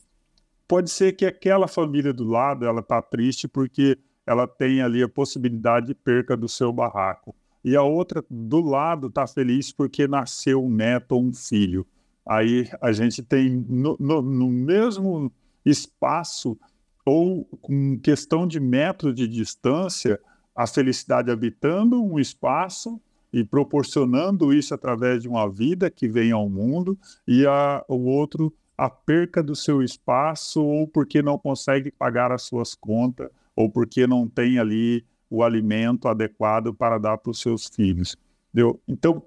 pode 0.72 0.90
ser 0.90 1.12
que 1.12 1.26
aquela 1.26 1.68
família 1.68 2.14
do 2.14 2.24
lado 2.24 2.64
ela 2.64 2.82
tá 2.82 3.02
triste 3.02 3.46
porque 3.46 3.98
ela 4.26 4.48
tem 4.48 4.80
ali 4.80 5.02
a 5.02 5.08
possibilidade 5.08 5.88
de 5.88 5.94
perca 5.94 6.34
do 6.34 6.48
seu 6.48 6.72
barraco. 6.72 7.36
E 7.62 7.76
a 7.76 7.82
outra 7.82 8.24
do 8.30 8.58
lado 8.62 9.08
está 9.08 9.26
feliz 9.26 9.70
porque 9.70 10.08
nasceu 10.08 10.64
um 10.64 10.70
neto 10.70 11.12
ou 11.12 11.24
um 11.24 11.30
filho. 11.34 11.86
Aí 12.26 12.70
a 12.80 12.90
gente 12.90 13.22
tem 13.22 13.50
no, 13.68 13.98
no, 14.00 14.22
no 14.22 14.48
mesmo 14.48 15.30
espaço 15.62 16.58
ou 17.04 17.44
com 17.60 17.98
questão 17.98 18.46
de 18.46 18.58
metro 18.58 19.12
de 19.12 19.28
distância, 19.28 20.18
a 20.56 20.66
felicidade 20.66 21.30
habitando 21.30 22.02
um 22.02 22.18
espaço 22.18 22.98
e 23.30 23.44
proporcionando 23.44 24.54
isso 24.54 24.72
através 24.72 25.20
de 25.20 25.28
uma 25.28 25.50
vida 25.50 25.90
que 25.90 26.08
vem 26.08 26.32
ao 26.32 26.48
mundo, 26.48 26.98
e 27.28 27.46
a, 27.46 27.84
o 27.86 28.06
outro 28.06 28.50
a 28.84 28.90
perca 28.90 29.40
do 29.44 29.54
seu 29.54 29.80
espaço 29.80 30.60
ou 30.60 30.88
porque 30.88 31.22
não 31.22 31.38
consegue 31.38 31.92
pagar 31.92 32.32
as 32.32 32.42
suas 32.42 32.74
contas 32.74 33.30
ou 33.54 33.70
porque 33.70 34.08
não 34.08 34.26
tem 34.26 34.58
ali 34.58 35.06
o 35.30 35.44
alimento 35.44 36.08
adequado 36.08 36.74
para 36.74 36.98
dar 36.98 37.16
para 37.16 37.30
os 37.30 37.40
seus 37.40 37.68
filhos. 37.68 38.16
Entendeu? 38.48 38.82
Então, 38.88 39.22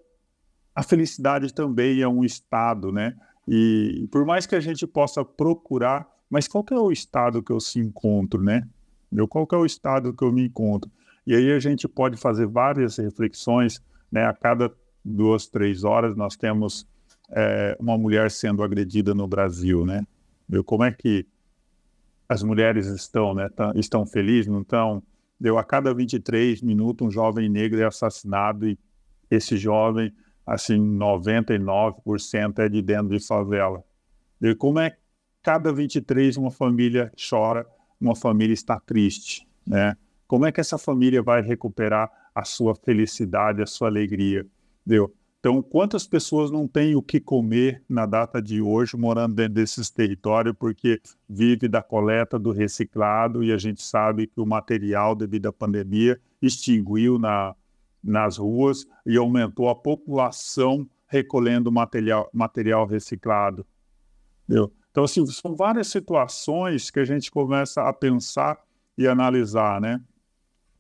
a 0.76 0.84
felicidade 0.84 1.54
também 1.54 2.02
é 2.02 2.08
um 2.08 2.26
estado, 2.26 2.92
né? 2.92 3.16
E 3.48 4.06
por 4.12 4.26
mais 4.26 4.46
que 4.46 4.56
a 4.56 4.60
gente 4.60 4.86
possa 4.86 5.24
procurar, 5.24 6.06
mas 6.30 6.50
qual 6.50 6.66
é 6.72 6.76
o 6.76 6.92
estado 6.92 7.42
que 7.42 7.54
eu 7.54 7.62
se 7.62 7.80
encontro, 7.80 8.44
né? 8.44 8.68
Qual 9.30 9.48
é 9.54 9.56
o 9.56 9.66
estado 9.66 10.14
que 10.14 10.24
eu 10.26 10.34
me 10.34 10.48
encontro? 10.48 10.92
E 11.26 11.34
aí 11.34 11.50
a 11.54 11.60
gente 11.60 11.88
pode 11.88 12.18
fazer 12.18 12.46
várias 12.46 12.98
reflexões, 12.98 13.82
né? 14.12 14.26
A 14.26 14.34
cada 14.34 14.70
duas, 15.04 15.48
três 15.48 15.86
horas 15.86 16.14
nós 16.14 16.36
temos 16.36 16.86
é, 17.32 17.76
uma 17.80 17.98
mulher 17.98 18.30
sendo 18.32 18.64
agredida 18.64 19.14
no 19.14 19.28
Brasil, 19.28 19.86
né? 19.86 20.06
Como 20.66 20.84
é 20.84 20.92
que 20.92 21.26
as 22.28 22.44
mulheres 22.44 22.88
estão, 22.88 23.34
né? 23.34 23.50
Estão 23.76 24.06
felizes, 24.06 24.48
não 24.48 24.62
estão? 24.62 25.02
Deu 25.40 25.58
a 25.58 25.64
cada 25.64 25.94
23 25.94 26.62
minutos 26.62 27.06
um 27.06 27.12
jovem 27.12 27.50
negro 27.50 27.80
é 27.80 27.86
assassinado 27.86 28.68
e 28.68 28.78
esse 29.30 29.58
jovem, 29.58 30.14
assim, 30.46 30.78
99% 30.78 32.60
é 32.60 32.70
de 32.70 32.82
dentro 32.82 33.10
de 33.10 33.26
favela. 33.26 33.84
E 34.42 34.54
como 34.56 34.80
é 34.80 34.96
cada 35.42 35.74
23 35.74 36.38
uma 36.38 36.52
família 36.52 37.12
chora, 37.30 37.66
uma 38.00 38.16
família 38.16 38.54
está 38.54 38.80
triste, 38.80 39.48
né? 39.66 39.96
Como 40.28 40.46
é 40.46 40.52
que 40.52 40.60
essa 40.60 40.78
família 40.78 41.22
vai 41.22 41.42
recuperar 41.42 42.12
a 42.34 42.44
sua 42.44 42.76
felicidade, 42.76 43.62
a 43.62 43.66
sua 43.66 43.88
alegria? 43.88 44.46
Deu? 44.86 45.14
Então, 45.46 45.62
quantas 45.62 46.08
pessoas 46.08 46.50
não 46.50 46.68
têm 46.68 46.96
o 46.96 47.04
que 47.04 47.20
comer 47.20 47.84
na 47.88 48.08
data 48.08 48.42
de 48.42 48.64
hoje, 48.64 48.98
morando 48.98 49.36
dentro 49.36 49.54
desses 49.54 49.92
territórios, 49.92 50.56
porque 50.58 51.00
vive 51.30 51.68
da 51.68 51.84
coleta 51.84 52.40
do 52.40 52.52
reciclado 52.52 53.44
e 53.44 53.54
a 53.54 53.58
gente 53.60 53.84
sabe 53.84 54.26
que 54.26 54.42
o 54.42 54.46
material, 54.48 55.14
devido 55.14 55.46
à 55.46 55.54
pandemia, 55.54 56.20
extinguiu 56.42 57.20
na, 57.20 57.56
nas 58.04 58.38
ruas 58.38 58.88
e 59.06 59.18
aumentou 59.18 59.70
a 59.70 59.76
população 59.76 60.90
recolhendo 61.06 61.72
material, 61.72 62.28
material 62.34 62.88
reciclado. 62.88 63.64
Entendeu? 64.46 64.74
Então, 64.90 65.04
assim, 65.04 65.24
são 65.28 65.56
várias 65.56 65.90
situações 65.90 66.90
que 66.90 67.00
a 67.00 67.06
gente 67.06 67.30
começa 67.30 67.84
a 67.88 67.94
pensar 67.94 68.58
e 68.98 69.08
analisar, 69.08 69.80
né? 69.80 70.02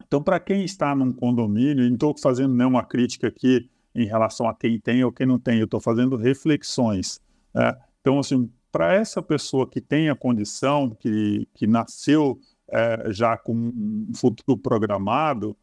Então, 0.07 0.23
para 0.23 0.39
quem 0.39 0.65
está 0.65 0.95
num 0.95 1.13
condomínio, 1.13 1.85
não 1.85 1.93
estou 1.93 2.17
fazendo 2.17 2.55
nenhuma 2.55 2.83
crítica 2.83 3.27
aqui 3.27 3.69
em 3.95 4.05
relação 4.05 4.47
a 4.47 4.53
quem 4.53 4.79
tem 4.79 5.03
ou 5.03 5.11
quem 5.11 5.25
não 5.25 5.39
tem. 5.39 5.59
Eu 5.59 5.65
estou 5.65 5.79
fazendo 5.79 6.15
reflexões. 6.15 7.21
Né? 7.53 7.75
Então, 8.01 8.19
assim, 8.19 8.51
para 8.71 8.93
essa 8.93 9.21
pessoa 9.21 9.67
que 9.67 9.79
tem 9.79 10.09
a 10.09 10.15
condição, 10.15 10.89
que, 10.89 11.47
que 11.53 11.65
nasceu 11.65 12.37
é, 12.67 13.11
já 13.11 13.37
com 13.37 13.53
um 13.53 14.11
futuro 14.13 14.57
programado, 14.57 15.55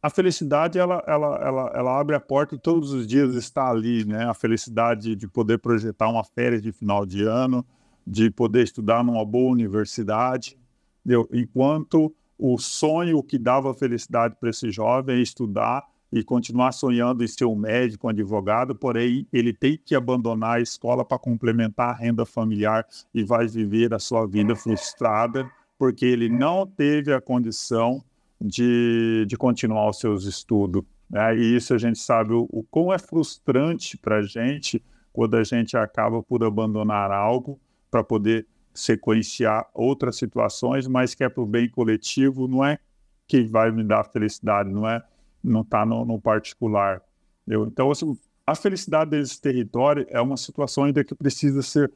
a 0.00 0.08
felicidade 0.08 0.78
ela, 0.78 1.02
ela, 1.06 1.36
ela, 1.36 1.72
ela 1.74 2.00
abre 2.00 2.14
a 2.14 2.20
porta 2.20 2.54
e 2.54 2.58
todos 2.58 2.92
os 2.92 3.06
dias 3.06 3.34
está 3.34 3.68
ali, 3.68 4.04
né? 4.04 4.24
A 4.24 4.34
felicidade 4.34 5.16
de 5.16 5.28
poder 5.28 5.58
projetar 5.58 6.08
uma 6.08 6.24
férias 6.24 6.62
de 6.62 6.72
final 6.72 7.04
de 7.04 7.24
ano, 7.24 7.66
de 8.06 8.30
poder 8.30 8.62
estudar 8.62 9.02
numa 9.02 9.24
boa 9.24 9.50
universidade, 9.50 10.56
entendeu? 11.04 11.28
enquanto 11.32 12.14
o 12.38 12.56
sonho 12.58 13.22
que 13.22 13.38
dava 13.38 13.74
felicidade 13.74 14.36
para 14.38 14.50
esse 14.50 14.70
jovem 14.70 15.16
é 15.16 15.20
estudar 15.20 15.84
e 16.18 16.24
continuar 16.24 16.72
sonhando 16.72 17.22
em 17.22 17.26
ser 17.26 17.44
um 17.44 17.54
médico, 17.54 18.06
um 18.06 18.10
advogado, 18.10 18.74
porém 18.74 19.26
ele 19.30 19.52
tem 19.52 19.78
que 19.82 19.94
abandonar 19.94 20.56
a 20.56 20.60
escola 20.60 21.04
para 21.04 21.18
complementar 21.18 21.90
a 21.90 21.94
renda 21.94 22.24
familiar 22.24 22.86
e 23.12 23.22
vai 23.22 23.46
viver 23.46 23.92
a 23.92 23.98
sua 23.98 24.26
vida 24.26 24.56
frustrada 24.56 25.46
porque 25.78 26.06
ele 26.06 26.30
não 26.30 26.66
teve 26.66 27.12
a 27.12 27.20
condição 27.20 28.02
de, 28.40 29.26
de 29.28 29.36
continuar 29.36 29.90
os 29.90 29.98
seus 29.98 30.24
estudos. 30.24 30.82
Né? 31.10 31.36
E 31.36 31.56
isso 31.56 31.74
a 31.74 31.78
gente 31.78 31.98
sabe 31.98 32.32
o, 32.32 32.48
o 32.50 32.62
quão 32.62 32.90
é 32.90 32.98
frustrante 32.98 33.98
para 33.98 34.16
a 34.16 34.22
gente 34.22 34.82
quando 35.12 35.36
a 35.36 35.44
gente 35.44 35.76
acaba 35.76 36.22
por 36.22 36.42
abandonar 36.42 37.10
algo 37.10 37.60
para 37.90 38.02
poder 38.02 38.46
sequenciar 38.72 39.66
outras 39.74 40.16
situações, 40.16 40.86
mas 40.86 41.14
que 41.14 41.24
é 41.24 41.28
para 41.28 41.42
o 41.42 41.46
bem 41.46 41.68
coletivo, 41.68 42.48
não 42.48 42.64
é 42.64 42.78
que 43.26 43.42
vai 43.44 43.70
me 43.70 43.84
dar 43.84 44.04
felicidade, 44.04 44.70
não 44.70 44.88
é 44.88 45.02
não 45.46 45.62
está 45.62 45.86
no, 45.86 46.04
no, 46.04 46.20
particular. 46.20 47.02
Eu, 47.46 47.66
então, 47.66 47.90
assim, 47.90 48.18
a 48.46 48.54
felicidade 48.54 49.10
desse 49.10 49.40
território 49.40 50.06
é 50.08 50.20
uma 50.20 50.36
situação 50.36 50.84
ainda 50.84 51.04
que 51.04 51.14
precisa 51.14 51.62
ser 51.62 51.92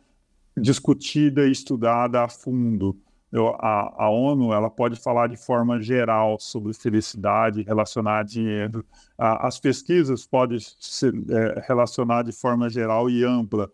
discutida 0.57 1.47
e 1.47 1.53
estudada 1.53 2.23
a 2.23 2.29
fundo. 2.29 2.97
Eu, 3.33 3.49
a, 3.61 4.05
a, 4.05 4.11
ONU 4.11 4.53
ela 4.53 4.69
pode 4.69 4.97
falar 4.97 5.29
de 5.29 5.37
forma 5.37 5.81
geral 5.81 6.39
sobre 6.41 6.73
felicidade, 6.73 7.63
relacionar 7.63 8.25
dinheiro. 8.25 8.85
A, 9.17 9.47
as 9.47 9.61
pesquisas 9.61 10.27
podem 10.27 10.59
se 10.59 11.09
é, 11.09 11.63
relacionar 11.67 12.25
de 12.25 12.33
forma 12.33 12.69
geral 12.69 13.09
e 13.09 13.25
ampla, 13.25 13.71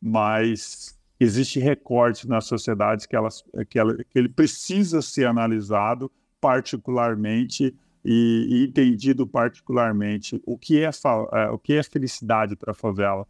mas 0.00 0.98
existe 1.20 1.60
recorte 1.60 2.28
nas 2.28 2.46
sociedades 2.46 3.06
que, 3.06 3.14
elas, 3.14 3.44
que, 3.68 3.78
ela, 3.78 3.96
que 3.96 4.18
ele 4.18 4.28
precisa 4.28 5.00
ser 5.00 5.26
analisado 5.26 6.10
particularmente 6.40 7.74
e, 8.04 8.46
e 8.48 8.64
entendido 8.64 9.26
particularmente 9.26 10.40
o 10.46 10.56
que 10.56 10.82
é, 10.82 10.90
é 11.32 11.50
o 11.50 11.58
que 11.58 11.74
é 11.74 11.82
felicidade 11.82 12.56
para 12.56 12.72
a 12.72 12.74
favela, 12.74 13.26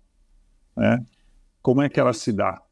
né? 0.77 1.05
Como 1.63 1.83
é 1.83 1.89
que 1.89 1.99
ela 1.99 2.13
se 2.13 2.33
dá? 2.33 2.63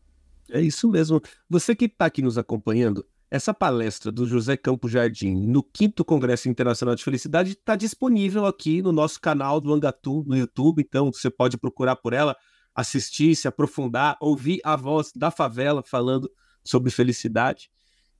É 0.50 0.61
isso 0.61 0.88
mesmo. 0.88 1.20
Você 1.48 1.74
que 1.74 1.87
está 1.87 2.06
aqui 2.06 2.22
nos 2.22 2.38
acompanhando, 2.38 3.04
essa 3.30 3.52
palestra 3.52 4.12
do 4.12 4.24
José 4.24 4.56
Campos 4.56 4.92
Jardim 4.92 5.35
no 5.35 5.66
5 5.76 6.04
Congresso 6.04 6.48
Internacional 6.48 6.94
de 6.94 7.02
Felicidade 7.02 7.52
está 7.52 7.74
disponível 7.74 8.46
aqui 8.46 8.80
no 8.80 8.92
nosso 8.92 9.20
canal 9.20 9.61
do 9.61 9.72
Angatu 9.72 10.24
no 10.26 10.37
YouTube, 10.37 10.80
então 10.80 11.12
você 11.12 11.28
pode 11.28 11.59
procurar 11.59 11.96
por 11.96 12.12
ela, 12.12 12.37
assistir, 12.74 13.35
se 13.35 13.48
aprofundar, 13.48 14.16
ouvir 14.20 14.61
a 14.62 14.76
voz 14.76 15.11
da 15.14 15.30
favela 15.30 15.82
falando 15.85 16.30
sobre 16.62 16.90
felicidade. 16.90 17.68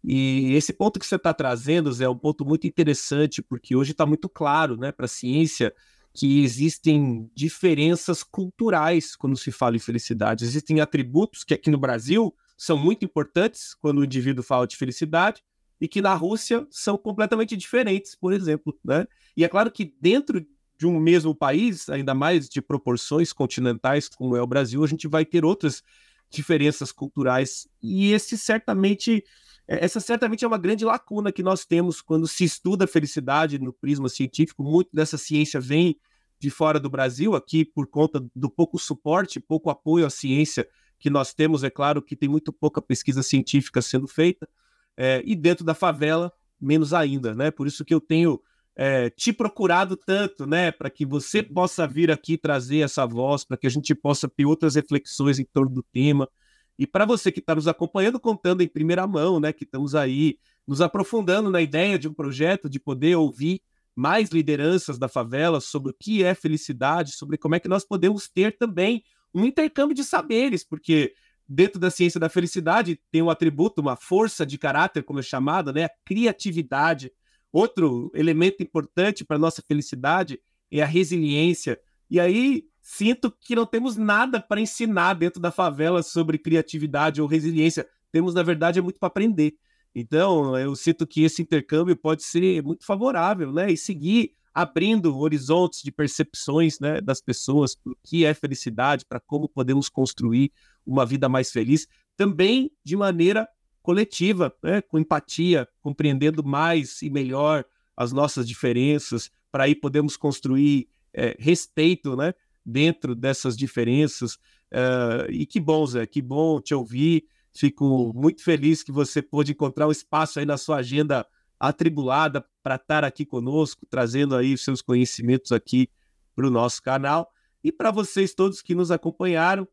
E 0.05 0.55
esse 0.55 0.73
ponto 0.73 1.01
que 1.01 1.07
você 1.07 1.17
está 1.17 1.35
trazendo, 1.35 1.93
Zé, 1.93 2.05
é 2.05 2.09
um 2.09 2.17
ponto 2.17 2.45
muito 2.45 2.67
interessante, 2.67 3.43
porque 3.43 3.75
hoje 3.75 3.93
está 3.93 4.07
muito 4.07 4.29
claro 4.29 4.77
né, 4.77 4.93
para 4.93 5.07
a 5.07 5.09
ciência 5.09 5.75
que 6.13 6.43
existem 6.43 7.31
diferenças 7.35 8.23
culturais 8.23 9.15
quando 9.15 9.37
se 9.37 9.53
fala 9.53 9.77
em 9.77 9.81
felicidade. 9.81 10.45
Existem 10.45 10.81
atributos 10.81 11.45
que 11.45 11.53
aqui 11.53 11.71
no 11.71 11.79
Brasil 11.79 12.35
são 12.57 12.79
muito 12.79 13.05
importantes 13.05 13.75
quando 13.75 13.99
o 13.99 14.05
indivíduo 14.05 14.43
fala 14.43 14.67
de 14.67 14.77
felicidade, 14.77 15.43
e 15.81 15.87
que 15.87 16.01
na 16.01 16.15
Rússia 16.15 16.67
são 16.71 16.97
completamente 16.97 17.57
diferentes, 17.57 18.15
por 18.15 18.33
exemplo. 18.33 18.79
Né? 18.85 19.07
E 19.37 19.45
é 19.45 19.49
claro 19.49 19.71
que 19.71 19.95
dentro 20.01 20.45
de 20.79 20.87
um 20.87 20.99
mesmo 20.99 21.35
país, 21.35 21.89
ainda 21.89 22.15
mais 22.15 22.49
de 22.49 22.61
proporções 22.61 23.33
continentais 23.33 24.09
como 24.09 24.37
é 24.37 24.43
o 24.43 24.47
Brasil, 24.47 24.85
a 24.85 24.87
gente 24.87 25.09
vai 25.09 25.25
ter 25.25 25.45
outras 25.45 25.83
diferenças 26.29 26.93
culturais 26.93 27.69
e 27.83 28.13
esse 28.13 28.37
certamente 28.37 29.25
essa 29.67 30.01
certamente 30.01 30.45
é 30.45 30.49
uma 30.49 30.59
grande 30.59 30.85
lacuna 30.85 31.33
que 31.33 31.43
nós 31.43 31.65
temos 31.65 32.01
quando 32.01 32.27
se 32.29 32.45
estuda 32.45 32.85
a 32.85 32.89
felicidade 32.89 33.59
no 33.59 33.73
prisma 33.73 34.09
científico. 34.09 34.63
Muito 34.63 34.91
dessa 34.93 35.19
ciência 35.19 35.61
vem 35.61 35.99
de 36.39 36.51
fora 36.51 36.79
do 36.79 36.91
Brasil, 36.91 37.35
aqui 37.35 37.65
por 37.65 37.87
conta 37.87 38.25
do 38.35 38.51
pouco 38.51 38.79
suporte, 38.79 39.41
pouco 39.41 39.71
apoio 39.71 40.07
à 40.07 40.11
ciência 40.11 40.69
que 40.99 41.11
nós 41.11 41.35
temos. 41.35 41.65
É 41.65 41.71
claro 41.71 42.03
que 42.03 42.15
tem 42.15 42.29
muito 42.29 42.53
pouca 42.53 42.81
pesquisa 42.81 43.23
científica 43.23 43.83
sendo 43.83 44.07
feita, 44.07 44.49
é, 44.97 45.23
e 45.25 45.35
dentro 45.35 45.65
da 45.65 45.75
favela, 45.75 46.33
menos 46.61 46.95
ainda, 46.95 47.35
né? 47.35 47.51
Por 47.51 47.67
isso 47.67 47.85
que 47.85 47.93
eu 47.93 48.01
tenho 48.01 48.41
é, 48.77 49.09
te 49.11 49.33
procurado 49.33 49.97
tanto, 49.97 50.47
né, 50.47 50.71
para 50.71 50.91
que 50.91 51.07
você 51.07 51.43
possa 51.43 51.87
vir 51.87 52.11
aqui 52.11 52.37
trazer 52.37 52.81
essa 52.81 53.07
voz, 53.07 53.43
para 53.43 53.57
que 53.57 53.67
a 53.67 53.71
gente 53.71 53.95
possa 53.95 54.29
ter 54.29 54.45
outras 54.45 54.75
reflexões 54.75 55.39
em 55.39 55.45
torno 55.45 55.75
do 55.75 55.83
tema. 55.83 56.29
E 56.79 56.87
para 56.87 57.05
você 57.05 57.33
que 57.33 57.41
está 57.41 57.55
nos 57.55 57.69
acompanhando, 57.69 58.21
contando 58.21 58.63
em 58.63 58.69
primeira 58.69 59.07
mão, 59.07 59.41
né, 59.41 59.53
que 59.53 59.65
estamos 59.65 59.95
aí 59.95 60.39
nos 60.67 60.81
aprofundando 60.81 61.51
na 61.51 61.63
ideia 61.63 61.99
de 61.99 62.09
um 62.09 62.13
projeto, 62.13 62.69
de 62.69 62.79
poder 62.79 63.17
ouvir 63.17 63.61
mais 63.95 64.31
lideranças 64.31 64.99
da 64.99 65.09
favela 65.09 65.61
sobre 65.61 65.91
o 65.91 65.97
que 65.99 66.23
é 66.23 66.35
felicidade, 66.35 67.13
sobre 67.13 67.39
como 67.39 67.55
é 67.55 67.61
que 67.61 67.69
nós 67.69 67.85
podemos 67.85 68.29
ter 68.29 68.57
também 68.59 69.03
um 69.33 69.45
intercâmbio 69.45 69.95
de 69.95 70.05
saberes, 70.05 70.65
porque 70.65 71.15
dentro 71.49 71.81
da 71.81 71.91
ciência 71.91 72.21
da 72.21 72.29
felicidade 72.29 73.01
tem 73.11 73.23
um 73.23 73.31
atributo, 73.31 73.81
uma 73.81 73.97
força 73.97 74.45
de 74.45 74.59
caráter, 74.59 75.03
como 75.03 75.21
é 75.21 75.23
chamado, 75.23 75.73
né, 75.73 75.85
a 75.85 75.91
criatividade 76.05 77.11
Outro 77.57 78.11
elemento 78.15 78.63
importante 78.63 79.25
para 79.25 79.39
nossa 79.39 79.63
felicidade 79.67 80.39
é 80.71 80.83
a 80.83 80.87
resiliência. 80.87 81.81
E 82.11 82.21
aí 82.21 82.65
sinto 82.89 83.33
que 83.33 83.57
não 83.57 83.67
temos 83.67 83.97
nada 83.97 84.41
para 84.41 84.61
ensinar 84.61 85.15
dentro 85.15 85.43
da 85.43 85.51
favela 85.51 86.05
sobre 86.05 86.39
criatividade 86.39 87.21
ou 87.21 87.27
resiliência. 87.27 87.85
Temos, 88.13 88.33
na 88.33 88.45
verdade, 88.45 88.79
é 88.79 88.83
muito 88.83 89.01
para 89.01 89.09
aprender. 89.09 89.57
Então, 89.93 90.57
eu 90.57 90.77
sinto 90.77 91.05
que 91.05 91.25
esse 91.25 91.43
intercâmbio 91.43 91.97
pode 91.97 92.23
ser 92.23 92.63
muito 92.63 92.87
favorável, 92.87 93.53
né? 93.53 93.73
E 93.73 93.77
seguir 93.77 94.37
abrindo 94.55 95.19
horizontes 95.19 95.83
de 95.83 95.91
percepções 95.91 96.79
né, 96.79 97.01
das 97.01 97.21
pessoas 97.21 97.75
para 97.75 97.93
o 97.93 97.97
que 98.05 98.25
é 98.25 98.33
felicidade, 98.33 99.05
para 99.05 99.19
como 99.19 99.49
podemos 99.49 99.89
construir 99.89 100.53
uma 100.87 101.05
vida 101.05 101.29
mais 101.29 101.51
feliz, 101.51 101.89
também 102.17 102.71
de 102.85 102.97
maneira 102.97 103.49
coletiva, 103.83 104.55
né? 104.63 104.81
com 104.81 104.97
empatia, 104.97 105.69
compreendendo 105.81 106.45
mais 106.45 107.03
e 107.03 107.11
melhor 107.11 107.65
as 107.97 108.13
nossas 108.13 108.47
diferenças, 108.47 109.29
para 109.51 109.65
aí 109.65 109.75
podemos 109.75 110.17
construir 110.17 110.89
é, 111.13 111.35
respeito 111.39 112.15
né? 112.15 112.33
Dentro 112.67 113.15
dessas 113.15 113.57
diferenças. 113.57 114.35
Uh, 114.73 115.31
e 115.31 115.47
que 115.47 115.61
bom, 115.61 115.87
Zé, 115.87 116.05
que 116.05 116.21
bom 116.21 116.61
te 116.61 116.75
ouvir. 116.75 117.25
Fico 117.55 118.13
muito 118.15 118.43
feliz 118.43 118.83
que 118.83 118.91
você 118.91 119.23
pôde 119.23 119.53
encontrar 119.53 119.87
um 119.87 119.93
espaço 119.93 120.41
aí 120.41 120.45
na 120.45 120.59
sua 120.59 120.79
agenda 120.79 121.25
atribulada 121.59 122.45
para 122.63 122.75
estar 122.75 123.05
aqui 123.05 123.25
conosco, 123.25 123.87
trazendo 123.89 124.35
aí 124.35 124.59
seus 124.59 124.83
conhecimentos 124.83 125.53
aqui 125.53 125.89
para 126.35 126.47
o 126.47 126.51
nosso 126.51 126.83
canal. 126.83 127.31
E 127.63 127.73
para 127.73 127.91
vocês 127.91 128.35
todos 128.35 128.61
que 128.61 128.75
nos 128.75 128.91
acompanharam, 128.91 129.67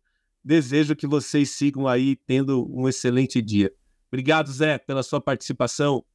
desejo 0.43 0.95
que 0.95 1.07
vocês 1.07 1.51
sigam 1.51 1.87
aí 1.87 2.15
tendo 2.15 2.65
um 2.73 2.87
excelente 2.87 3.41
dia. 3.41 3.73
Obrigado, 4.07 4.51
Zé, 4.51 4.77
pela 4.77 5.03
sua 5.03 5.19
participação. 5.19 6.05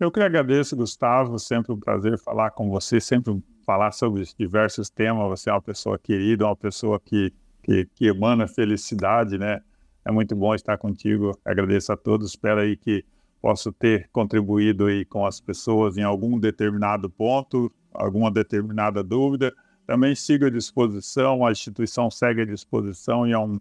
Eu 0.00 0.10
que 0.10 0.20
agradeço, 0.20 0.74
Gustavo. 0.74 1.38
Sempre 1.38 1.72
um 1.72 1.78
prazer 1.78 2.18
falar 2.18 2.50
com 2.50 2.68
você, 2.68 3.00
sempre 3.00 3.40
falar 3.64 3.92
sobre 3.92 4.24
diversos 4.38 4.90
temas. 4.90 5.28
Você 5.28 5.50
é 5.50 5.52
uma 5.52 5.62
pessoa 5.62 5.98
querida, 5.98 6.46
uma 6.46 6.56
pessoa 6.56 7.00
que, 7.00 7.32
que, 7.62 7.86
que 7.94 8.06
emana 8.06 8.46
felicidade, 8.46 9.38
né? 9.38 9.60
É 10.04 10.10
muito 10.10 10.34
bom 10.34 10.54
estar 10.54 10.76
contigo. 10.78 11.38
Agradeço 11.44 11.92
a 11.92 11.96
todos. 11.96 12.30
Espero 12.30 12.60
aí 12.60 12.76
que 12.76 13.04
possa 13.40 13.72
ter 13.72 14.08
contribuído 14.12 14.86
aí 14.86 15.04
com 15.04 15.26
as 15.26 15.40
pessoas 15.40 15.96
em 15.96 16.02
algum 16.02 16.38
determinado 16.38 17.10
ponto, 17.10 17.72
alguma 17.92 18.30
determinada 18.30 19.02
dúvida. 19.02 19.52
Também 19.86 20.14
siga 20.14 20.46
à 20.46 20.50
disposição, 20.50 21.44
a 21.44 21.50
instituição 21.50 22.10
segue 22.10 22.42
à 22.42 22.44
disposição 22.44 23.26
e 23.26 23.32
é 23.32 23.38
um 23.38 23.58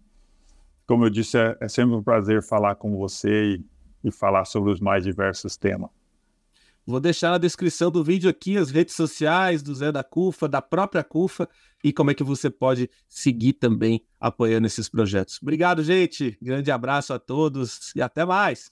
como 0.91 1.05
eu 1.05 1.09
disse, 1.09 1.37
é, 1.37 1.55
é 1.61 1.69
sempre 1.69 1.95
um 1.95 2.03
prazer 2.03 2.43
falar 2.43 2.75
com 2.75 2.97
você 2.97 3.55
e, 3.55 3.65
e 4.03 4.11
falar 4.11 4.43
sobre 4.43 4.73
os 4.73 4.81
mais 4.81 5.05
diversos 5.05 5.55
temas. 5.55 5.89
Vou 6.85 6.99
deixar 6.99 7.31
na 7.31 7.37
descrição 7.37 7.91
do 7.91 8.03
vídeo 8.03 8.29
aqui 8.29 8.57
as 8.57 8.71
redes 8.71 8.95
sociais 8.95 9.61
do 9.61 9.73
Zé 9.73 9.91
da 9.91 10.03
CUFA, 10.03 10.47
da 10.47 10.61
própria 10.61 11.03
CUFA 11.03 11.47
e 11.83 11.93
como 11.93 12.11
é 12.11 12.13
que 12.13 12.23
você 12.23 12.49
pode 12.49 12.89
seguir 13.07 13.53
também 13.53 14.03
apoiando 14.19 14.67
esses 14.67 14.89
projetos. 14.89 15.39
Obrigado, 15.41 15.83
gente. 15.83 16.37
Grande 16.41 16.71
abraço 16.71 17.13
a 17.13 17.19
todos 17.19 17.93
e 17.95 18.01
até 18.01 18.25
mais. 18.25 18.71